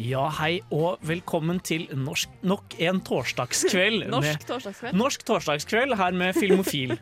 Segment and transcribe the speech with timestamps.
[0.00, 4.06] Ja, hei og velkommen til norsk, nok en torsdagskveld.
[4.14, 4.96] Norsk med, torsdagskveld.
[4.96, 6.94] norsk torsdagskveld her med Filmofil.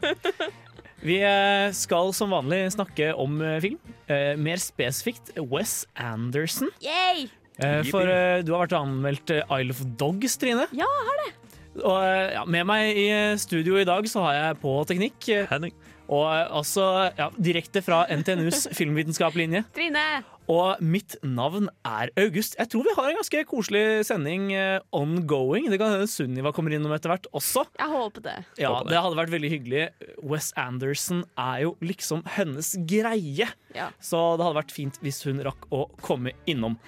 [1.09, 3.77] Vi eh, skal som vanlig snakke om eh, film.
[4.11, 6.73] Eh, mer spesifikt Wes Anderson.
[6.83, 7.29] Yay!
[7.63, 8.03] Eh, for
[8.43, 10.67] du har vært anmeldt Isle of Dogs, Trine.
[10.75, 11.31] Ja, jeg har det.
[11.79, 12.01] Og
[12.35, 13.07] ja, med meg i
[13.39, 15.31] studio i dag så har jeg på teknikk.
[15.53, 15.77] Henning.
[16.09, 16.89] Og også altså
[17.21, 19.63] ja, direkte fra NTNUs filmvitenskapslinje.
[19.79, 20.09] Trine.
[20.49, 22.57] Og mitt navn er August.
[22.57, 25.69] Jeg tror vi har en ganske koselig sending eh, ongoing.
[25.69, 27.67] Det kan hende Sunniva kommer innom etter hvert også.
[27.77, 28.37] Jeg håper det.
[28.61, 29.83] Ja, Det hadde vært veldig hyggelig.
[30.25, 33.51] Wes Anderson er jo liksom hennes greie.
[33.77, 33.91] Ja.
[34.01, 36.79] Så det hadde vært fint hvis hun rakk å komme innom.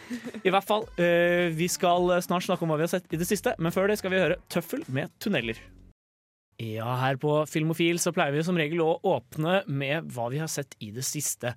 [0.40, 3.28] I hvert fall, eh, Vi skal snart snakke om hva vi har sett i det
[3.28, 5.60] siste, men før det skal vi høre Tøffel med tunneler.
[6.60, 10.50] Ja, her på Filmofil så pleier vi som regel å åpne med hva vi har
[10.52, 11.54] sett i det siste.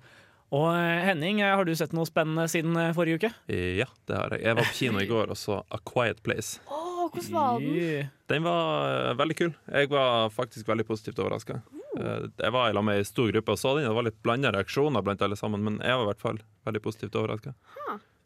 [0.54, 3.30] Og eh, Henning, eh, har du sett noe spennende siden eh, forrige uke?
[3.50, 4.44] Ja, det har jeg.
[4.44, 6.60] Jeg var på kino i går og så A Quiet Place.
[6.68, 8.12] Oh, hvordan var den?
[8.30, 9.52] Den var veldig kul.
[9.66, 11.60] Jeg var faktisk veldig positivt overraska.
[11.94, 13.86] Jeg var i lag med ei stor gruppe og så den.
[13.86, 16.82] Det var litt blanda reaksjoner blant alle sammen, men jeg var i hvert fall veldig
[16.86, 17.54] positivt overraska.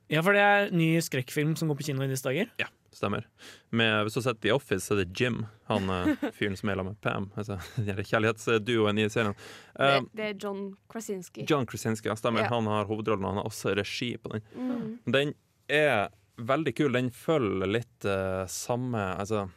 [0.09, 2.48] Ja, for det er ny skrekkfilm som går på kino i disse dager.
[2.61, 3.27] Ja, stemmer.
[3.69, 6.73] Med, hvis du har sett The Office, så er det Jim, han eh, fyren som
[6.73, 7.28] er sammen med Pam.
[7.37, 7.59] Altså,
[8.11, 9.37] kjærlighetsduoen i serien.
[9.37, 11.45] Det, Eh, det er John Krasinski.
[11.48, 12.47] John Krasinski, ja, stemmer.
[12.47, 12.55] Ja.
[12.56, 14.42] Han har hovedrollen, og han har også regi på den.
[14.56, 14.89] Mm.
[15.12, 15.34] Den
[15.69, 16.93] er veldig kul.
[16.97, 19.48] Den følger litt uh, samme Altså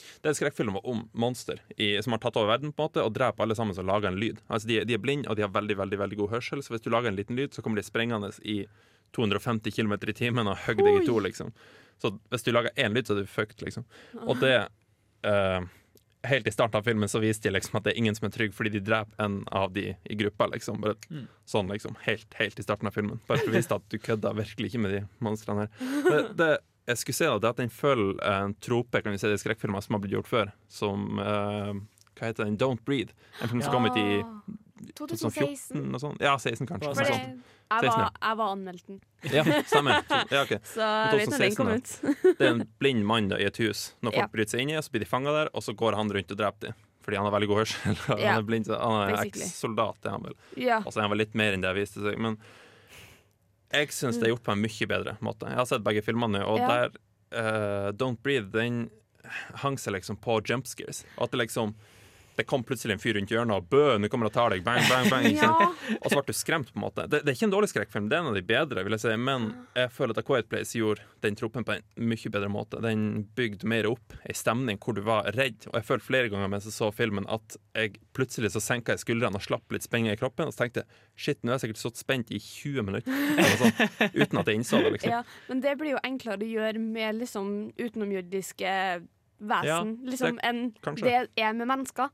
[0.00, 3.02] det er en skrekkfilm om monster i, som har tatt over verden på en måte
[3.04, 4.38] og dreper alle sammen som lager en lyd.
[4.48, 6.84] Altså de, de er blinde, og de har veldig veldig, veldig god hørsel, så hvis
[6.86, 8.62] du lager en liten lyd, så kommer de sprengende i
[9.16, 11.52] 250 km i timen og hogg deg i to, liksom.
[12.00, 13.84] Så hvis du lager én lyd, så er du fucked, liksom.
[14.24, 14.54] Og det
[15.26, 15.60] uh,
[16.28, 18.32] Helt i starten av filmen så viste de liksom at det er ingen som er
[18.34, 20.82] trygg fordi de dreper en av de i gruppa, liksom.
[20.84, 21.96] Bare sånn, liksom.
[22.04, 23.22] Helt, helt i starten av filmen.
[23.28, 25.86] Bare for å vise at du kødda virkelig ikke med de monstrene her.
[26.10, 26.50] Det, det
[26.90, 29.38] jeg skulle si da, det er at den følger en trope kan vi si, det
[29.38, 31.72] i skrekkfilmer som har blitt gjort før, som uh,
[32.18, 32.58] Hva heter den?
[32.60, 33.14] Don't Breathe.
[33.40, 34.69] En film som kom ut i 2016.
[34.98, 36.16] 2014 og sånn.
[36.22, 36.90] Ja, 16 kanskje.
[36.94, 40.00] For noe det, jeg, var, jeg var anmeldt den, Ja, stemmer.
[40.34, 40.58] Ja, okay.
[40.66, 41.92] så jeg vet når den kom ut.
[42.24, 43.90] Det er en blind mann da, i et hus.
[44.02, 44.30] Når folk Ja.
[44.32, 46.40] bryter seg inn i, så blir de fanga der, og så går han rundt og
[46.40, 46.80] dreper dem.
[47.04, 48.00] Fordi han har veldig god hørsel.
[48.10, 50.34] Han er blind, så han er eks-soldat, er han vel.
[50.60, 50.80] Ja.
[50.84, 52.18] Altså, han var litt mer enn det viste seg.
[52.20, 52.36] Men
[53.70, 55.48] jeg syns det er gjort på en mye bedre måte.
[55.48, 56.68] Jeg har sett begge filmene, og Ja.
[56.68, 56.98] der
[57.30, 58.88] uh, Don't Breathe, den
[59.62, 61.04] hang seg liksom på jump scares.
[61.16, 61.74] Og at det liksom
[62.40, 64.80] det kom plutselig en fyr rundt hjørnet og 'bø, nå kommer og tar deg', bang,
[64.88, 65.28] bang, bang.
[65.40, 65.52] Ja.
[66.00, 67.04] Og så ble du skremt, på en måte.
[67.10, 69.02] Det, det er ikke en dårlig skrekkfilm, det er en av de bedre, vil jeg
[69.04, 69.16] si.
[69.20, 72.80] Men jeg føler at A Quiet Place gjorde den troppen på en mye bedre måte.
[72.84, 73.04] Den
[73.36, 75.68] bygde mer opp ei stemning hvor du var redd.
[75.70, 79.04] Og jeg følte flere ganger mens jeg så filmen at jeg plutselig så senka jeg
[79.04, 80.48] skuldrene og slapp litt spenninger i kroppen.
[80.48, 83.24] Og så tenkte jeg shit, nå har jeg sikkert stått spent i 20 minutter.
[83.60, 83.76] Sånn,
[84.22, 85.16] uten at jeg innså det, liksom.
[85.18, 85.22] ja.
[85.52, 88.76] Men det blir jo enklere å gjøre med liksom utenomjordiske
[89.40, 90.68] vesen Ja, liksom, enn
[91.00, 92.12] det er med mennesker.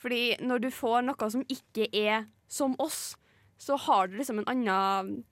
[0.00, 3.16] Fordi når du får noe som ikke er som oss,
[3.58, 5.24] så har du liksom en annen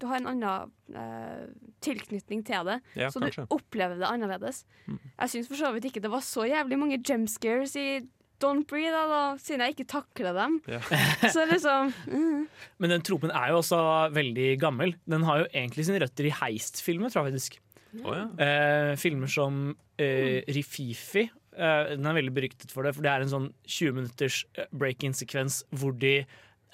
[0.00, 1.46] Du har en annen eh,
[1.80, 3.46] tilknytning til det, Ja, så kanskje.
[3.46, 4.66] du opplever det annerledes.
[4.84, 4.98] Mm.
[5.00, 8.02] Jeg syns for så vidt ikke det var så jævlig mange jumpscares i
[8.42, 10.58] Don't Breathe, da, da, siden jeg ikke takler dem.
[10.68, 10.84] Yeah.
[11.32, 12.42] Så liksom mm.
[12.76, 13.78] Men den tropen er jo også
[14.12, 14.92] veldig gammel.
[15.08, 17.56] Den har jo egentlig sine røtter i heistfilmer, tror jeg faktisk.
[18.04, 18.26] Å, ja.
[18.42, 19.70] Eh, filmer som
[20.00, 21.26] eh, Rififi.
[21.56, 24.68] Eh, den er veldig beryktet for det, for det er en sånn 20 minutters eh,
[24.76, 26.18] break-in-sekvens hvor de,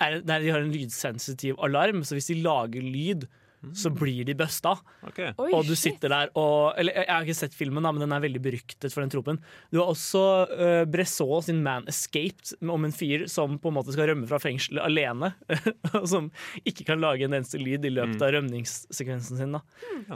[0.02, 3.28] er, de har en lydsensitiv alarm, så hvis de lager lyd,
[3.76, 4.74] så blir de busta.
[5.06, 5.30] Okay.
[5.38, 8.14] Oi, Og du sitter der og Eller jeg har ikke sett filmen, da, men den
[8.14, 9.38] er veldig beryktet for den tropen.
[9.70, 13.94] Du har også uh, Bresson sin Man Escaped, om en fyr som på en måte
[13.94, 15.32] skal rømme fra fengselet alene.
[16.00, 16.30] og som
[16.68, 19.54] ikke kan lage en eneste lyd i løpet av rømningssekvensen sin.
[19.56, 19.62] Da.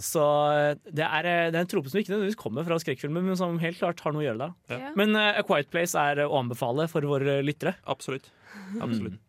[0.02, 3.24] Så eh, det er, eh, det er en trope som ikke nødvendigvis kommer fra skrekkfilmer,
[3.24, 4.56] men som helt klart har noe å gjøre der.
[4.66, 4.80] da.
[4.80, 4.94] Ja.
[4.98, 7.76] Men uh, A Quiet Place er å anbefale for våre lyttere.
[7.90, 8.30] Absolutt.
[8.82, 9.20] Absolutt.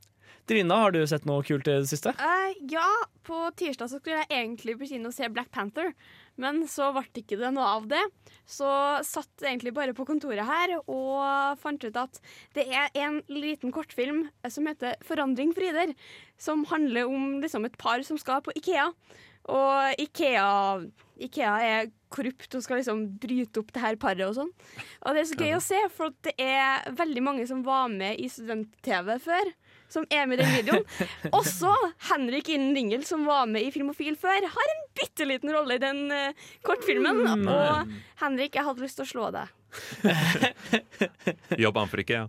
[0.48, 2.14] Trina, har du sett noe kult i det siste?
[2.16, 2.88] Uh, ja,
[3.28, 5.92] på tirsdag så skulle jeg egentlig på kino og se Black Panther,
[6.40, 8.00] men så ble det ikke det noe av det.
[8.48, 8.70] Så
[9.04, 12.22] satt egentlig bare på kontoret her og fant ut at
[12.56, 15.96] det er en liten kortfilm som heter 'Forandring Frider',
[16.40, 18.94] som handler om liksom et par som skal på Ikea.
[19.48, 20.84] Og Ikea,
[21.24, 24.52] Ikea er korrupt og skal liksom bryte opp det her paret og sånn.
[25.04, 28.20] Og det er så gøy å se, for det er veldig mange som var med
[28.20, 29.52] i student-TV før.
[29.90, 30.84] Som er med i den videoen.
[31.32, 31.72] Også
[32.10, 35.82] Henrik Innen Ringel, som var med i Filmofil før, har en bitte liten rolle i
[35.84, 37.22] den uh, kortfilmen.
[37.48, 39.54] Og Henrik, jeg hadde lyst til å slå deg.
[41.64, 42.28] Jobber han for ja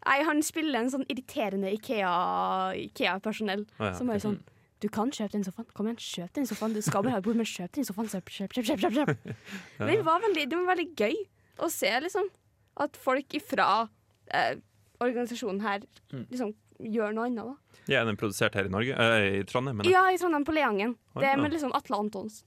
[0.00, 3.66] Nei, han spiller en sånn irriterende Ikea- Ikea-personell.
[3.76, 4.38] Ja, Som bare sånn
[4.80, 5.66] Du kan kjøpe den sofaen.
[5.76, 6.72] Kom igjen, kjøp den sofaen.
[6.72, 8.08] Du skal bare ha et bord, men kjøp den sofaen.
[8.08, 9.36] Kjøp, kjøp, kjøp, kjøp, kjøp, kjøp.
[9.84, 11.18] Men det var, veldig, det var veldig gøy
[11.60, 12.30] å se, liksom.
[12.80, 13.66] At folk ifra
[14.32, 14.54] eh,
[15.04, 15.84] organisasjonen her
[16.32, 16.54] liksom
[16.84, 17.82] gjør noe annet, da.
[17.90, 18.94] Ja, er den produsert her i Norge?
[18.94, 19.90] Eh, I Trondheim, mener.
[19.90, 20.96] Ja, i Trondheim på Leangen.
[21.18, 22.46] Det er med liksom Atle Antonsen.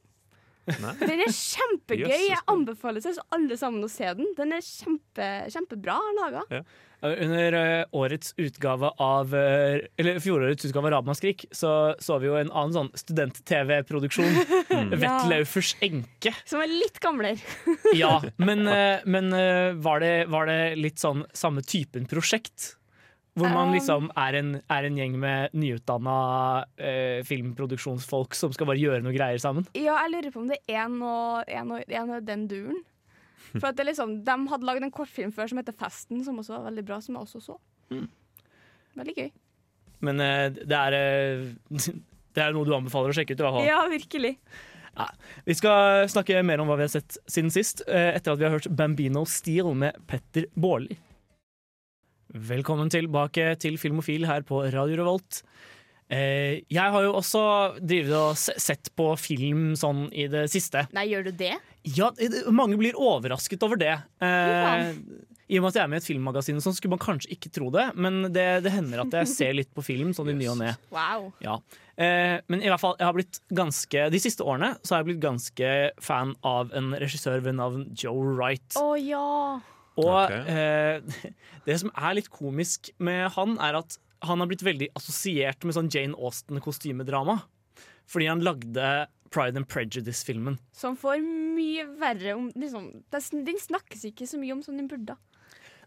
[0.64, 0.94] Nei.
[1.10, 2.08] Den er kjempegøy.
[2.08, 4.30] Jeg anbefaler til alle sammen å se den.
[4.38, 6.44] Den er kjempe, kjempebra laga.
[7.04, 12.38] Under eh, årets utgave av eh, Eller fjorårets utgave av Ramaskrik så så vi jo
[12.40, 14.32] en annen sånn student-TV-produksjon.
[14.74, 14.90] Mm.
[14.98, 16.32] Vettlaufers enke.
[16.50, 17.38] Som er litt gamlere.
[17.94, 19.30] Ja, men, eh, men
[19.84, 22.74] var, det, var det litt sånn samme typen prosjekt?
[23.34, 23.74] Hvor man Um.
[23.74, 26.18] liksom er en, er en gjeng med nyutdanna
[26.78, 29.66] eh, filmproduksjonsfolk som skal bare gjøre noe greier sammen?
[29.74, 32.84] Ja, jeg lurer på om det er noe, av den duren.
[33.56, 36.56] For at det liksom, De hadde lagd en kortfilm før som heter Festen, som også
[36.56, 37.00] var veldig bra.
[37.02, 37.58] Som jeg også så.
[38.98, 39.32] Veldig gøy.
[40.06, 41.48] Men eh, det er eh,
[42.34, 43.42] Det er noe du anbefaler å sjekke ut?
[43.42, 43.68] i hvert fall.
[43.68, 44.32] Ja, virkelig.
[45.46, 48.48] Vi skal snakke mer om hva vi har sett siden sist, eh, etter at vi
[48.48, 50.98] har hørt Bambino Steel med Petter Baarli.
[52.34, 55.44] Velkommen tilbake til Filmofil her på Radio Revolt.
[56.10, 57.44] Eh, Jeg har jo også
[57.80, 60.88] drivet og sett på film sånn i det siste.
[60.98, 61.54] Nei, gjør du det?
[61.94, 62.10] Ja,
[62.50, 63.94] mange blir overrasket over det.
[64.24, 64.94] Eh,
[65.54, 67.30] I og med at jeg er med i et filmmagasin, Så sånn, skulle man kanskje
[67.36, 70.34] ikke tro det, men det, det hender at jeg ser litt på film sånn i
[70.34, 70.74] ny og ne.
[70.96, 71.30] Wow.
[71.44, 71.60] Ja.
[72.02, 75.12] Eh, men i hvert fall, jeg har blitt ganske de siste årene så har jeg
[75.12, 75.70] blitt ganske
[76.02, 78.74] fan av en regissør ved navn Joe Wright.
[78.82, 79.28] Å ja.
[80.02, 80.46] Og okay.
[80.50, 81.34] eh,
[81.68, 85.76] det som er litt komisk med han, er at han har blitt veldig assosiert med
[85.76, 87.42] sånn Jane Austen-kostymedrama.
[88.10, 88.88] Fordi han lagde
[89.34, 90.58] Pride and Prejudice-filmen.
[90.76, 95.18] Som får mye verre om liksom, Den snakkes ikke så mye om som den burde.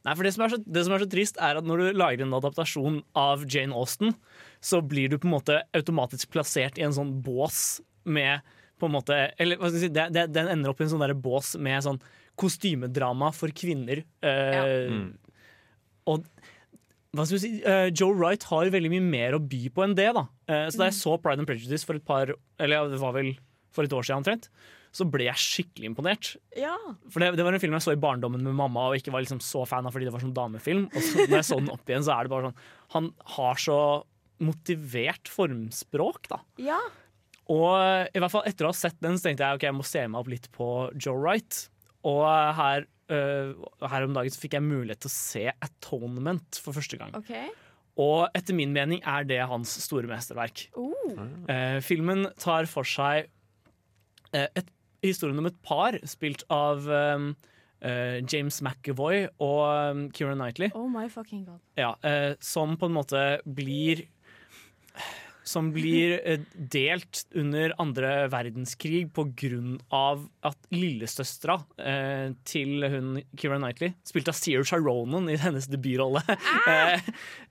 [0.06, 1.98] Nei, for det som, er så, det som er så trist, er at når du
[1.98, 4.14] lager en adaptasjon av Jane Austen,
[4.62, 8.44] så blir du på en måte automatisk plassert i en sånn bås med
[8.78, 10.92] på en måte, eller hva skal jeg si, det, det, Den ender opp i en
[10.92, 11.98] sånn der bås med sånn
[12.36, 14.04] kostymedrama for kvinner.
[14.22, 15.16] Eh, Mm.
[16.06, 16.22] Og
[17.16, 20.10] hva skal si, uh, Joe Wright har veldig mye mer å by på enn det.
[20.14, 22.30] da Uh, Så Da jeg så Pride and Prejudice for et par
[22.60, 23.32] Eller ja, det var vel
[23.72, 24.46] for et år siden omtrent,
[24.94, 26.28] så ble jeg skikkelig imponert.
[26.56, 26.76] Ja.
[27.12, 29.20] For det, det var en film jeg så i barndommen med mamma og ikke var
[29.24, 30.86] liksom så fan av fordi det var sånn damefilm.
[30.94, 32.62] Og så når jeg så den opp igjen, så er det bare sånn
[32.94, 33.80] Han har så
[34.40, 36.40] motivert formspråk, da.
[36.62, 36.78] ja.
[37.52, 37.76] Og
[38.10, 40.00] i hvert fall etter å ha sett den, så tenkte jeg ok, jeg må se
[40.08, 40.66] meg opp litt på
[40.98, 41.68] Joe Wright.
[42.06, 42.24] Og
[42.58, 47.00] her, uh, her om dagen så fikk jeg mulighet til å se Atonement for første
[47.00, 47.14] gang.
[47.18, 47.48] Okay.
[47.96, 50.68] Og etter min mening er det hans store mesterverk.
[50.76, 51.16] Oh.
[51.48, 53.30] Uh, filmen tar for seg
[54.36, 54.72] uh, et,
[55.04, 57.30] historien om et par spilt av um,
[57.84, 60.70] uh, James McAvoy og um, Keira Knightley.
[60.74, 61.60] oh my fucking god.
[61.78, 64.06] Ja, eh, som på en måte blir
[65.46, 69.04] Som blir eh, delt under andre verdenskrig
[69.94, 76.24] av at lillesøstera eh, til hun Keira Knightley, spilt av Sear Ronan i hennes debutrolle,
[76.72, 76.98] eh,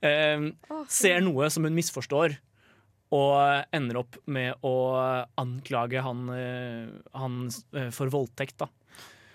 [0.04, 0.44] eh,
[0.92, 2.36] ser noe som hun misforstår.
[3.16, 4.74] Og ender opp med å
[5.38, 8.68] anklage han, eh, han eh, for voldtekt, da.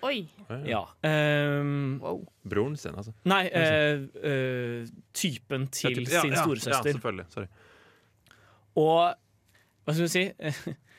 [0.02, 0.26] Oi.
[0.66, 0.88] Ja.
[1.06, 2.02] ehm,
[2.44, 3.14] Broren sin, altså.
[3.30, 7.26] Nei, uh, uh, typen til Ja, typ- ja, sin ja, Ja, selvfølgelig.
[7.30, 7.48] Sorry.
[8.80, 9.18] Og
[9.86, 10.26] hva skal vi si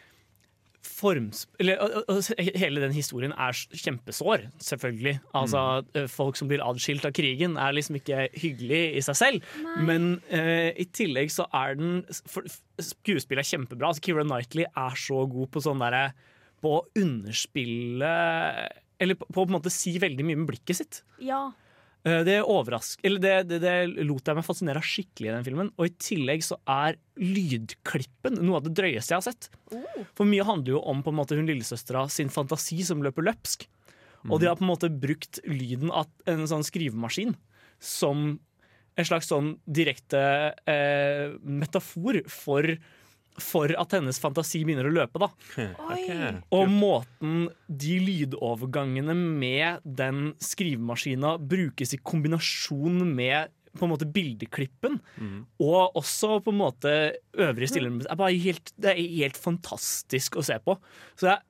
[0.82, 1.44] Forms...
[1.62, 5.14] Eller, og, og, og, hele den historien er kjempesår, selvfølgelig.
[5.38, 5.62] Altså,
[5.94, 6.08] mm.
[6.10, 9.48] Folk som blir adskilt av krigen, er liksom ikke hyggelig i seg selv.
[9.86, 13.92] Men uh, i tillegg så er den Skuespillet er kjempebra.
[13.92, 16.04] Altså, Keira Knightley er så god på sånn derre
[16.62, 18.12] På å underspille
[19.02, 21.02] Eller på, på på en måte si veldig mye med blikket sitt.
[21.22, 21.48] Ja.
[22.04, 22.38] Eh, Det,
[23.06, 25.71] eller det, det, det lot jeg meg fascinere av skikkelig i den filmen.
[25.78, 29.50] Og i tillegg så er lydklippen noe av det drøyeste jeg har sett.
[30.18, 33.68] For mye handler jo om på en måte hun lillesøstera sin fantasi som løper løpsk.
[34.30, 37.35] Og de har på en måte brukt lyden av en sånn skrivemaskin
[37.82, 38.37] som
[38.92, 40.21] en slags sånn direkte
[40.68, 42.66] eh, metafor for,
[43.40, 45.18] for at hennes fantasi begynner å løpe.
[45.22, 45.28] da
[45.92, 46.34] Okay.
[46.52, 54.98] Og måten de lydovergangene med den skrivemaskina brukes i kombinasjon med på en måte bildeklippen,
[55.16, 55.46] Mm.
[55.64, 56.90] og også på en måte
[57.40, 60.74] øvrige stillere er bare helt, Det er helt fantastisk å se på.
[61.16, 61.40] Så jeg,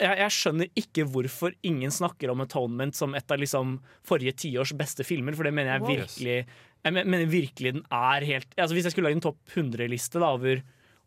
[0.00, 3.76] jeg, jeg skjønner ikke hvorfor ingen snakker om Atonement som et av liksom
[4.08, 6.38] forrige tiårs beste filmer, for det mener jeg virkelig
[6.86, 10.62] Jeg mener virkelig den er helt altså Hvis jeg skulle lage en topp 100-liste over,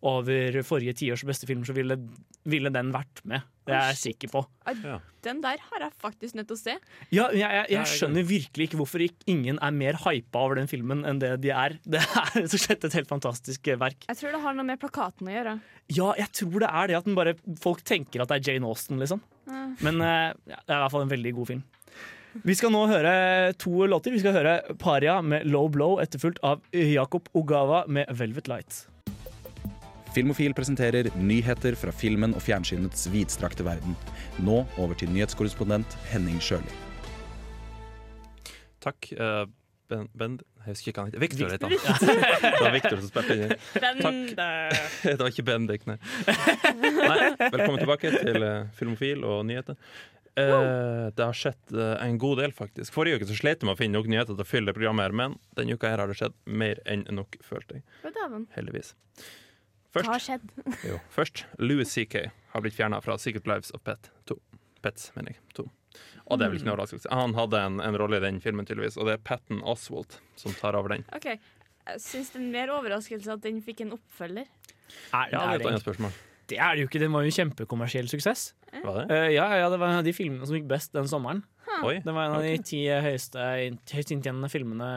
[0.05, 1.97] over forrige tiårs beste film, så ville,
[2.47, 3.47] ville den vært med.
[3.69, 4.41] Det er jeg sikker på.
[5.25, 6.75] Den der har jeg faktisk nødt til å se.
[7.13, 10.69] Ja, jeg, jeg, jeg skjønner virkelig ikke hvorfor ikke ingen er mer hypa over den
[10.71, 11.77] filmen enn det de er.
[11.83, 14.07] Det er så slett et helt fantastisk verk.
[14.07, 15.57] Jeg tror det har noe med plakaten å gjøre.
[15.91, 18.69] Ja, jeg tror det er det at den bare, folk tenker at det er Jane
[18.69, 19.21] Austen, liksom.
[19.49, 19.65] Ja.
[19.85, 21.65] Men eh, ja, det er i hvert fall en veldig god film.
[22.45, 23.11] Vi skal nå høre
[23.59, 24.13] to låter.
[24.13, 28.83] Vi skal høre Paria med Low Blow, etterfulgt av Jakob Ogawa med Velvet Light.
[30.09, 33.93] Filmofil presenterer nyheter fra filmen og fjernsynets vidstrakte verden.
[34.41, 36.71] Nå over til nyhetskorrespondent Henning Sjøli.
[38.81, 39.11] Takk.
[39.13, 39.43] Uh,
[39.91, 41.21] ben, ben, jeg husker ikke hva han heter.
[41.21, 41.75] Victor heter han.
[42.55, 43.53] Det var Victor som spilte inn.
[44.01, 44.17] Takk.
[45.11, 45.99] Det var ikke Bendik, nei.
[46.25, 47.19] nei.
[47.43, 49.77] Velkommen tilbake til eh, Filmofil og nyheter.
[50.39, 52.95] Eh, det har skjedd uh, en god del, faktisk.
[52.95, 55.05] Forrige uke så slet jeg med å finne nok nyheter til å fylle det programmet,
[55.05, 57.85] her men denne uka her har det skjedd mer enn nok, følte jeg.
[58.07, 58.13] Å,
[59.89, 60.05] Heldigvis.
[60.05, 60.51] Hva har skjedd?
[60.91, 62.15] jo, først Louis CK
[62.53, 64.37] har blitt fjerna fra Secret Lives of Pet 2.
[64.85, 65.41] Pets, mener jeg.
[65.57, 65.65] 2.
[66.29, 67.09] Og det er vel ikke noe overraskelse.
[67.11, 70.53] Han hadde en, en rolle i den filmen, tydeligvis, og det er Patten Oswald som
[70.59, 71.03] tar over den.
[71.17, 71.25] OK.
[71.89, 74.45] Jeg syns det er mer overraskelse at den fikk en oppfølger.
[74.45, 76.13] Er, Ja, det er et annet spørsmål.
[76.49, 77.01] det er det jo ikke.
[77.01, 78.51] Den var jo en kjempekommersiell suksess.
[78.69, 79.05] Var det?
[79.15, 81.41] Eh, ja, ja, det var en av de filmene som gikk best den sommeren.
[81.85, 81.97] Oi.
[82.05, 84.89] Det var en av de ti høyeste, høyest inntjenende filmene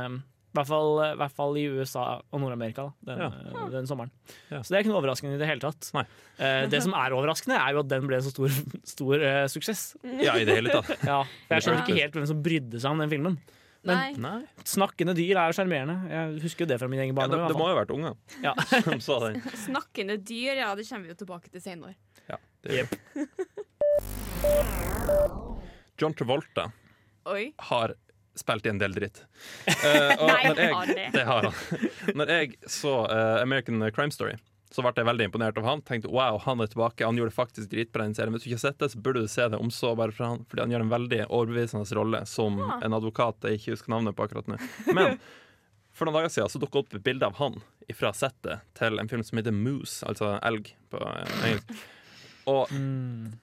[0.53, 3.31] i hvert, fall, I hvert fall i USA og Nord-Amerika den, Ja.
[3.33, 4.11] eh, den sommeren.
[4.51, 4.59] Ja.
[4.61, 5.89] Så det er ikke noe overraskende i det hele tatt.
[5.97, 6.03] Nei.
[6.39, 8.53] Eh, det som er overraskende, er jo at den ble en så stor,
[8.95, 9.97] stor eh, suksess.
[10.21, 10.93] Ja, i det hele tatt.
[11.09, 13.41] Ja, for Jeg skjønner ikke helt hvem som brydde seg om den filmen.
[13.89, 14.13] Nei.
[14.15, 14.45] Nei.
[14.69, 15.97] Snakkende dyr er jo sjarmerende.
[16.13, 18.13] Jeg husker jo det fra min egen Ja, det, det må jo ha vært unge
[18.45, 18.53] Ja.
[18.87, 19.41] som sa den.
[19.65, 21.97] Snakkende dyr, ja, det kommer vi jo tilbake til senere.
[22.29, 23.27] Ja, det gjør det.
[25.99, 26.69] John Travolta
[27.31, 27.53] Oi.
[27.71, 27.95] har
[28.39, 29.25] spilt i en del dritt.
[29.67, 31.11] Uh, og Nei, når jeg, har det.
[31.15, 31.91] det har han.
[32.19, 34.39] Når jeg så uh, American Crime Story,
[34.73, 35.83] så ble jeg veldig imponert av han.
[35.85, 37.05] Tenkte wow, han er tilbake.
[37.05, 38.33] Han gjorde det faktisk dritbra i den serien.
[38.33, 40.33] Hvis du ikke har sett det, så burde du se det om så bare fra
[40.33, 42.81] han, fordi han gjør en veldig overbevisende rolle som ja.
[42.87, 44.59] en advokat jeg ikke husker navnet på akkurat nå.
[44.97, 45.19] Men
[45.93, 47.61] for noen dager siden så dukket opp et bilde av han
[47.93, 51.75] fra settet til en film som heter Moose, altså elg på eh, engelsk.
[52.49, 52.73] Og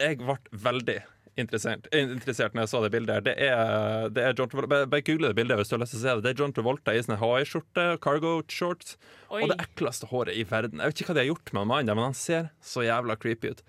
[0.01, 0.97] jeg ble veldig
[1.41, 3.25] interessert, eh, interessert når jeg så det bildet.
[3.27, 5.95] Det er, det er John Travolta Bare, bare google det bildet hvis du har lyst
[5.95, 6.25] til å se det.
[6.25, 8.95] Det er John Travolta i sånne Hawaii-skjorte, cargo shorts,
[9.29, 9.43] Oi.
[9.43, 10.83] og det ekleste håret i verden.
[10.83, 13.53] Jeg vet ikke hva de har gjort med mannen, men han ser så jævla creepy
[13.53, 13.65] ut.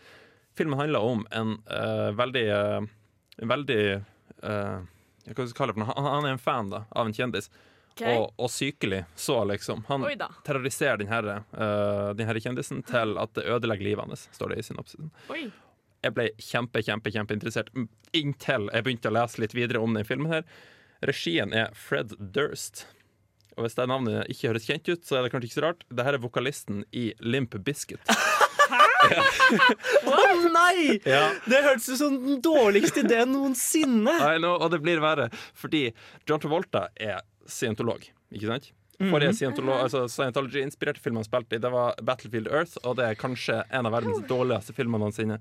[0.59, 2.89] Filmen handler om en uh, veldig uh,
[3.41, 3.83] Veldig
[4.45, 4.81] uh,
[5.31, 5.93] jeg kalle det for?
[5.95, 7.51] Han, han er en fan da, av en kjendis.
[7.95, 8.17] Okay.
[8.17, 9.85] Og, og sykelig så, liksom.
[9.89, 10.07] Han
[10.47, 14.63] terroriserer den her, eh, den her kjendisen til at det ødelegger livet hans, står det
[14.63, 15.11] i synopsisen.
[15.33, 15.49] Oi.
[16.05, 17.69] Jeg ble kjempe, kjempe, kjempeinteressert
[18.17, 20.33] inntil jeg begynte å lese litt videre om den filmen.
[20.33, 20.45] her
[21.07, 22.87] Regien er Fred Durst.
[23.57, 25.85] Og hvis det navnet ikke høres kjent ut, så er det kanskje ikke så rart.
[25.91, 28.01] Dette er vokalisten i Limp Biscuit.
[30.07, 30.19] Å
[30.55, 31.01] nei!
[31.09, 31.23] Ja.
[31.49, 34.15] Det hørtes ut som den dårligste ideen noensinne.
[34.39, 35.29] Know, og det blir verre,
[35.59, 35.89] fordi
[36.29, 38.71] John Travolta er scientolog, ikke sant?
[39.01, 43.21] Forrige scientolo- altså Scientology-inspirerte film han spilte i, det var Battlefield Earth, og det er
[43.21, 45.41] kanskje en av verdens dårligste filmer noensinne.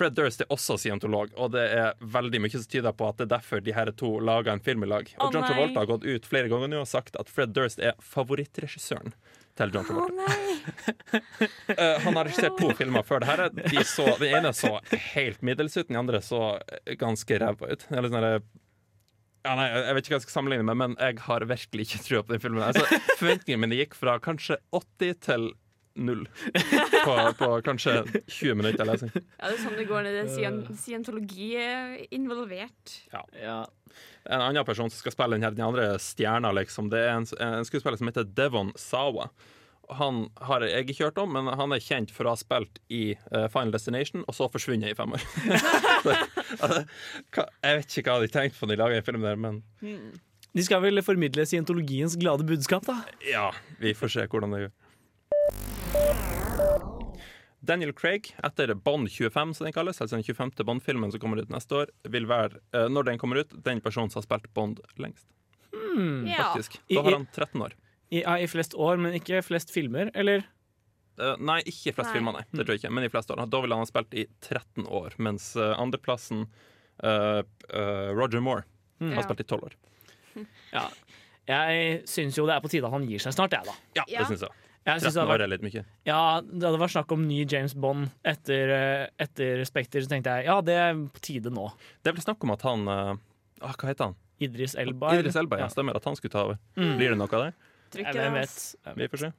[0.00, 3.26] Fred Durst er også scientolog, og det er veldig mye som tyder på at det
[3.26, 5.10] er derfor de her to laga en film i lag.
[5.18, 5.44] Og oh, John.
[5.44, 9.12] Travolta har gått ut flere ganger nå og sagt at Fred Durst er favorittregissøren
[9.60, 10.30] til John Travolta.
[11.70, 13.42] Eh, han har regissert to filmer før det her.
[13.54, 14.74] De så, den ene så
[15.14, 16.58] helt middels ut, den andre så
[17.00, 17.86] ganske ræva ut.
[17.94, 18.26] Eller sånn
[19.40, 22.02] ja, nei, jeg vet ikke hva jeg skal sammenligne med, men jeg har virkelig ikke
[22.04, 22.64] trua på den filmen.
[22.66, 25.46] Altså, forventningene mine gikk fra kanskje 80 til
[25.94, 26.28] null
[27.04, 29.10] på, på kanskje 20 minutter lesing.
[29.14, 32.96] Ja, det er sånn det går når det er scientologi er involvert.
[33.12, 33.24] Ja.
[34.24, 37.26] En annen person som skal spille den, her, den andre stjerna, liksom, det er en,
[37.42, 39.30] en skuespiller som heter Devon Sawa.
[39.98, 43.16] Han har jeg ikke hørt om, men han er kjent for å ha spilt i
[43.34, 45.24] uh, Final Destination, og så forsvunnet i fem år.
[46.04, 46.14] Så,
[46.62, 46.84] altså,
[47.34, 49.62] jeg vet ikke hva de tenkte på når de laga en film der, men
[50.54, 53.00] De skal vel formidle scientologiens glade budskap, da?
[53.26, 53.48] ja,
[53.82, 54.76] vi får se hvordan det gjør.
[57.60, 60.64] Daniel Craig, etter Bond 25, som den kalles, altså den 25.
[60.64, 64.10] Bond-filmen som kommer ut neste år, vil være, uh, når den kommer ut, den personen
[64.12, 65.26] som har spilt Bond lengst.
[66.26, 66.52] Ja.
[66.52, 66.78] Faktisk.
[66.88, 67.74] Da har han 13 år.
[68.10, 70.46] I, ja, I flest år, men ikke flest filmer, eller?
[71.20, 72.16] Uh, nei, ikke flest Nei.
[72.16, 72.44] filmer, nei.
[72.50, 73.42] Det tror jeg ikke, men i flest år.
[73.50, 76.46] Da ville han ha spilt i 13 år, mens uh, andreplassen
[77.04, 78.64] uh, eh, Roger Moore
[79.00, 79.78] har spilt i 12 år.
[80.70, 80.84] Ja.
[81.50, 83.72] Jeg syns jo det er på tide at han gir seg snart, jeg, da.
[83.98, 84.20] Ja, Ja.
[84.20, 84.59] det synes jeg.
[84.86, 85.82] Jeg 13 det, år er litt mye.
[86.08, 90.38] ja, Da det var snakk om ny James Bond etter, eh, etter Spekter, så tenkte
[90.38, 91.66] jeg ja, det er på tide nå.
[92.02, 93.12] Det ble snakk om at han ah,
[93.60, 94.16] Hva heter han?
[94.40, 95.12] Idris Elba.
[95.18, 95.68] Idris Elba, ja.
[95.68, 96.56] Stemmer at han skulle ta over.
[96.80, 96.96] Mm.
[96.96, 97.52] Blir det noe av det?
[97.92, 98.58] Hvem vet.
[98.96, 99.30] Vi får se.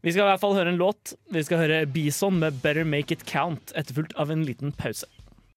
[0.00, 1.12] Vi skal i hvert fall høre en låt.
[1.28, 5.04] Vi skal høre Bison med 'Better Make It Count', etterfulgt av en liten pause.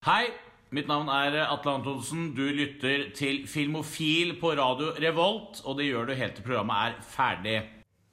[0.04, 0.34] Hei,
[0.76, 2.34] mitt navn er Atle Antonsen.
[2.36, 6.98] Du lytter til Filmofil på radio Revolt, og det gjør du helt til programmet er
[7.08, 7.62] ferdig.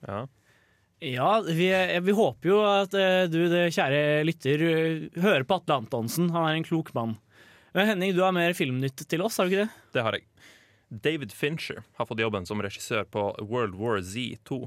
[0.07, 0.27] Ja.
[1.01, 1.71] Ja, vi,
[2.03, 6.29] vi håper jo at eh, du, det kjære lytter, eh, hører på Atle Antonsen.
[6.35, 7.15] Han er en klok mann.
[7.73, 9.87] Men Henning, du har mer filmnytt til oss, har du ikke det?
[9.97, 10.27] Det har jeg.
[10.91, 14.67] David Fincher har fått jobben som regissør på World War Z2.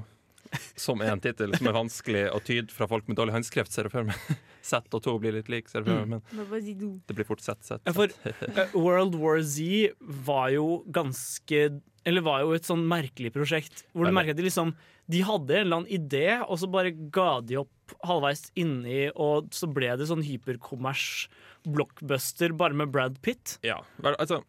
[0.78, 3.88] Som er en tittel som er vanskelig å tyde fra folk med dårlig håndskrift, ser
[3.88, 4.34] jeg for meg.
[4.64, 7.62] Z og 2 blir litt lik, ser jeg for meg, men det blir fort Z,
[7.66, 7.94] Z.
[7.94, 8.10] For
[8.48, 9.94] eh, World War Z
[10.26, 11.66] var jo ganske
[12.04, 13.84] Eller var jo et sånn merkelig prosjekt.
[13.92, 14.74] Hvor du merker at de liksom
[15.10, 19.50] De hadde en eller annen idé, og så bare ga de opp halvveis inni, og
[19.52, 21.26] så ble det sånn hyperkommers
[21.64, 23.58] blockbuster bare med Brad Pitt.
[23.64, 24.42] Ja, altså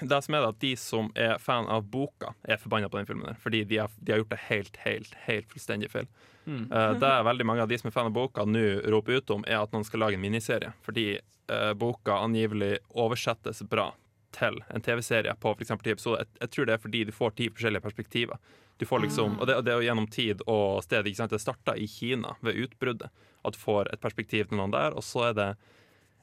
[0.00, 3.08] det som er det at De som er fan av boka, er forbanna på den
[3.08, 3.26] filmen.
[3.26, 6.06] der Fordi de har, de har gjort det helt, helt, helt fullstendig feil.
[6.46, 8.64] Eh, det er veldig mange av de som er fan av boka nå
[8.94, 10.72] roper ut om, er at noen skal lage en miniserie.
[10.86, 13.90] Fordi uh, boka angivelig oversettes bra
[14.32, 15.74] til en TV-serie på f.eks.
[15.82, 16.24] ti episoder.
[16.24, 18.52] Jeg, jeg tror det er fordi du får ti forskjellige perspektiver.
[18.80, 21.06] Du får liksom, og det, og det er jo gjennom tid og sted.
[21.06, 21.34] ikke sant?
[21.34, 23.12] Det starta i Kina ved utbruddet.
[23.42, 25.50] At du får et perspektiv til noen der, og så er det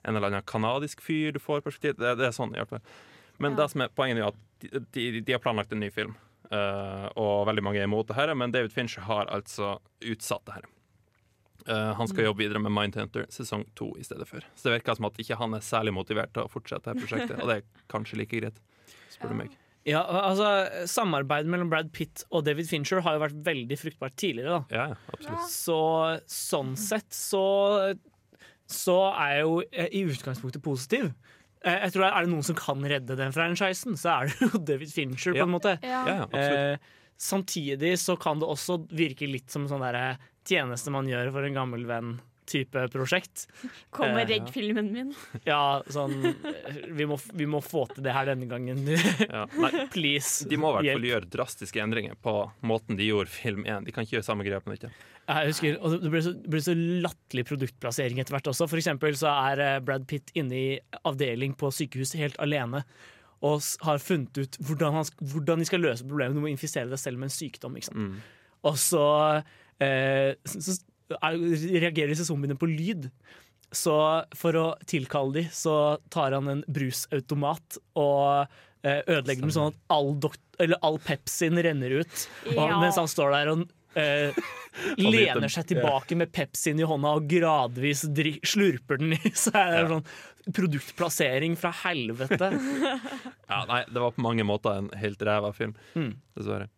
[0.07, 2.83] en eller annen kanadisk fyr du får perspektiv Det, det er sånn hvert fall.
[3.39, 6.15] Men det som er poenget er at de, de, de har planlagt en ny film,
[6.51, 10.57] uh, og veldig mange er imot det her, men David Fincher har altså utsatt det
[10.57, 10.67] her.
[11.69, 14.43] Uh, han skal jobbe videre med Mindhunter sesong to i stedet for.
[14.55, 17.39] Så det virker som at ikke han er særlig motivert til å fortsette dette prosjektet,
[17.39, 18.59] og det er kanskje like greit,
[19.13, 19.55] spør du meg.
[19.87, 24.59] Ja, altså Samarbeidet mellom Brad Pitt og David Fincher har jo vært veldig fruktbart tidligere.
[24.69, 24.87] da Ja,
[25.23, 25.37] ja.
[25.47, 25.77] Så
[26.29, 27.95] sånn sett så
[28.69, 31.07] Så er jeg jo eh, i utgangspunktet positiv.
[31.63, 34.59] Eh, Jeg tror Er det noen som kan redde den franchisen, så er det jo
[34.71, 35.33] David Fincher.
[35.33, 36.03] på en måte Ja.
[36.05, 36.79] Ja, absolutt.
[36.79, 39.83] Eh, samtidig så kan det også virke litt som sånn
[40.47, 41.83] tjeneste man gjør for en gammel
[42.49, 43.47] venn-type prosjekt.
[43.91, 45.13] Kom og Eh, redd filmen min.
[45.45, 46.35] Ja, sånn
[46.91, 48.85] vi må, vi må få til det her denne gangen.
[49.29, 49.45] Ja.
[49.59, 50.47] Nei, Please.
[50.49, 52.33] de må i hvert fall gjøre drastiske endringer på
[52.65, 53.85] måten de gjorde film 1.
[53.85, 54.89] De kan ikke gjøre samme grep ikke?
[54.89, 55.05] nytt.
[55.29, 58.67] Jeg husker, og Det ble så, ble så latterlig produktplassering etter hvert også.
[58.69, 60.67] For eksempel så er eh, Brad Pitt inne i
[61.05, 62.83] avdeling på sykehuset helt alene.
[63.45, 66.35] Og har funnet ut hvordan, han, hvordan de skal løse problemet.
[66.35, 67.77] Du må infisere deg selv med en sykdom.
[67.77, 68.09] Ikke sant?
[68.09, 68.39] Mm.
[68.67, 69.05] Og så,
[69.83, 70.79] eh, så, så
[71.17, 73.09] reagerer disse zombiene på lyd.
[73.71, 73.93] Så
[74.37, 78.47] for å tilkalle de, så tar han en brusautomat og
[78.81, 80.15] eh, ødelegger den sånn at all,
[80.81, 82.23] all Pepsien renner ut.
[82.55, 83.67] Og mens han står der og
[83.97, 84.29] Uh,
[85.01, 89.57] lener seg tilbake med Pepsien i hånda og gradvis dri slurper den i seg.
[89.57, 92.51] Det er sånn produktplassering fra helvete.
[93.49, 96.13] Ja, nei, det var på mange måter en helt ræva film, Mm.
[96.37, 96.69] dessverre.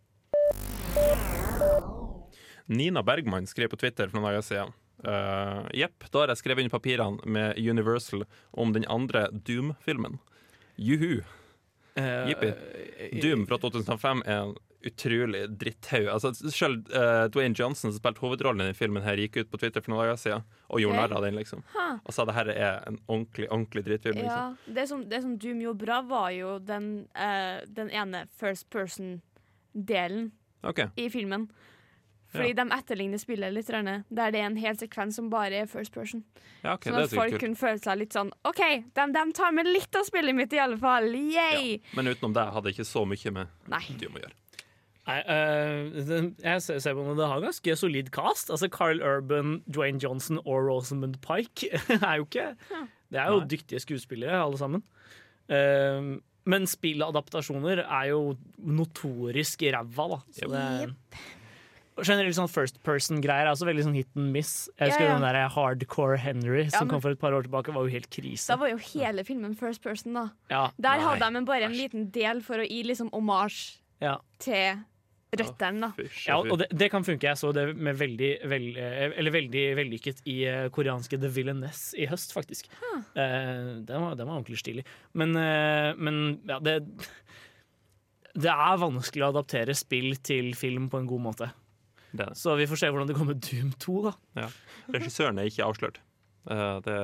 [2.72, 4.74] Nina Bergman skrev på Twitter for noen dager siden.
[5.02, 10.20] Uh, Jepp, da har jeg skrevet inn papirene med Universal om den andre Doom-filmen.
[10.80, 11.22] Juhu.
[12.00, 12.52] Eh, Jippi.
[13.22, 14.54] Doom fra 2005 er en
[14.86, 16.08] utrolig dritthaug.
[16.10, 19.60] Altså, selv uh, Dwayne Johnson som spilte hovedrollen i denne filmen, her gikk ut på
[19.62, 21.38] Twitter for noen dager siden og gjorde narr av den.
[21.38, 21.66] liksom
[22.00, 24.24] Og sa det her er en ordentlig ordentlig drittfilm.
[24.24, 24.76] Ja, Liksom.
[24.78, 30.32] det, som, det som Doom gjorde bra, var jo den, eh, den ene first person-delen
[30.64, 30.90] okay.
[30.96, 31.50] i filmen.
[32.32, 35.92] Fordi de etterligner spillet litt, der det er en hel sekvens som bare er first
[35.92, 36.24] person.
[36.64, 38.62] ja, okay, sånn at folk kunne føle seg litt sånn OK,
[38.96, 41.10] de, de tar med litt av spillet mitt, i alle fall.
[41.12, 41.82] Yay!
[41.98, 43.84] Men utenom det hadde jeg ikke så mye med Nei.
[44.00, 44.38] Doom å gjøre.
[45.10, 48.52] Nei, uh, jeg ser ser på det, det har ganske solid cast.
[48.54, 52.52] Altså Carl Urban, Dwayne Johnson og Rosamund Pike er jo ikke
[53.12, 53.50] Det er jo Nei.
[53.52, 54.86] dyktige skuespillere, alle sammen.
[55.52, 60.20] Uh, men spilladaptasjoner er jo notorisk ræva, da.
[60.38, 61.41] Så det, og
[62.04, 64.70] Generelt sånn first person-greier er også veldig sånn hit and miss.
[64.80, 65.20] Jeg husker Ja, ja.
[65.20, 68.10] den der Hardcore Henry som men- kom for et par år tilbake, var jo helt
[68.10, 68.48] krise.
[68.48, 70.30] Da var jo hele filmen first person, da.
[70.50, 74.18] Ja, Der Nei, hadde de bare en liten del for å gi liksom omasj ja.
[74.40, 74.80] til
[75.32, 76.04] røttene, da.
[76.28, 77.24] Ja, og det, det kan funke.
[77.24, 81.94] Jeg så det med veldig, vel- eh, eller veldig vellykket i eh, koreanske The Villainess
[81.96, 82.68] i høst, faktisk.
[83.16, 84.84] Eh, den, var, den var ordentlig stilig.
[85.14, 85.32] Men,
[86.02, 86.82] men ja, det
[88.34, 91.50] Det er vanskelig å adaptere spill til film på en god måte.
[92.12, 92.36] Det det.
[92.38, 94.48] Så vi får se hvordan det går med Doom 2, da.
[94.92, 96.00] Regissøren er ikke avslørt.
[96.50, 96.98] Eh, det,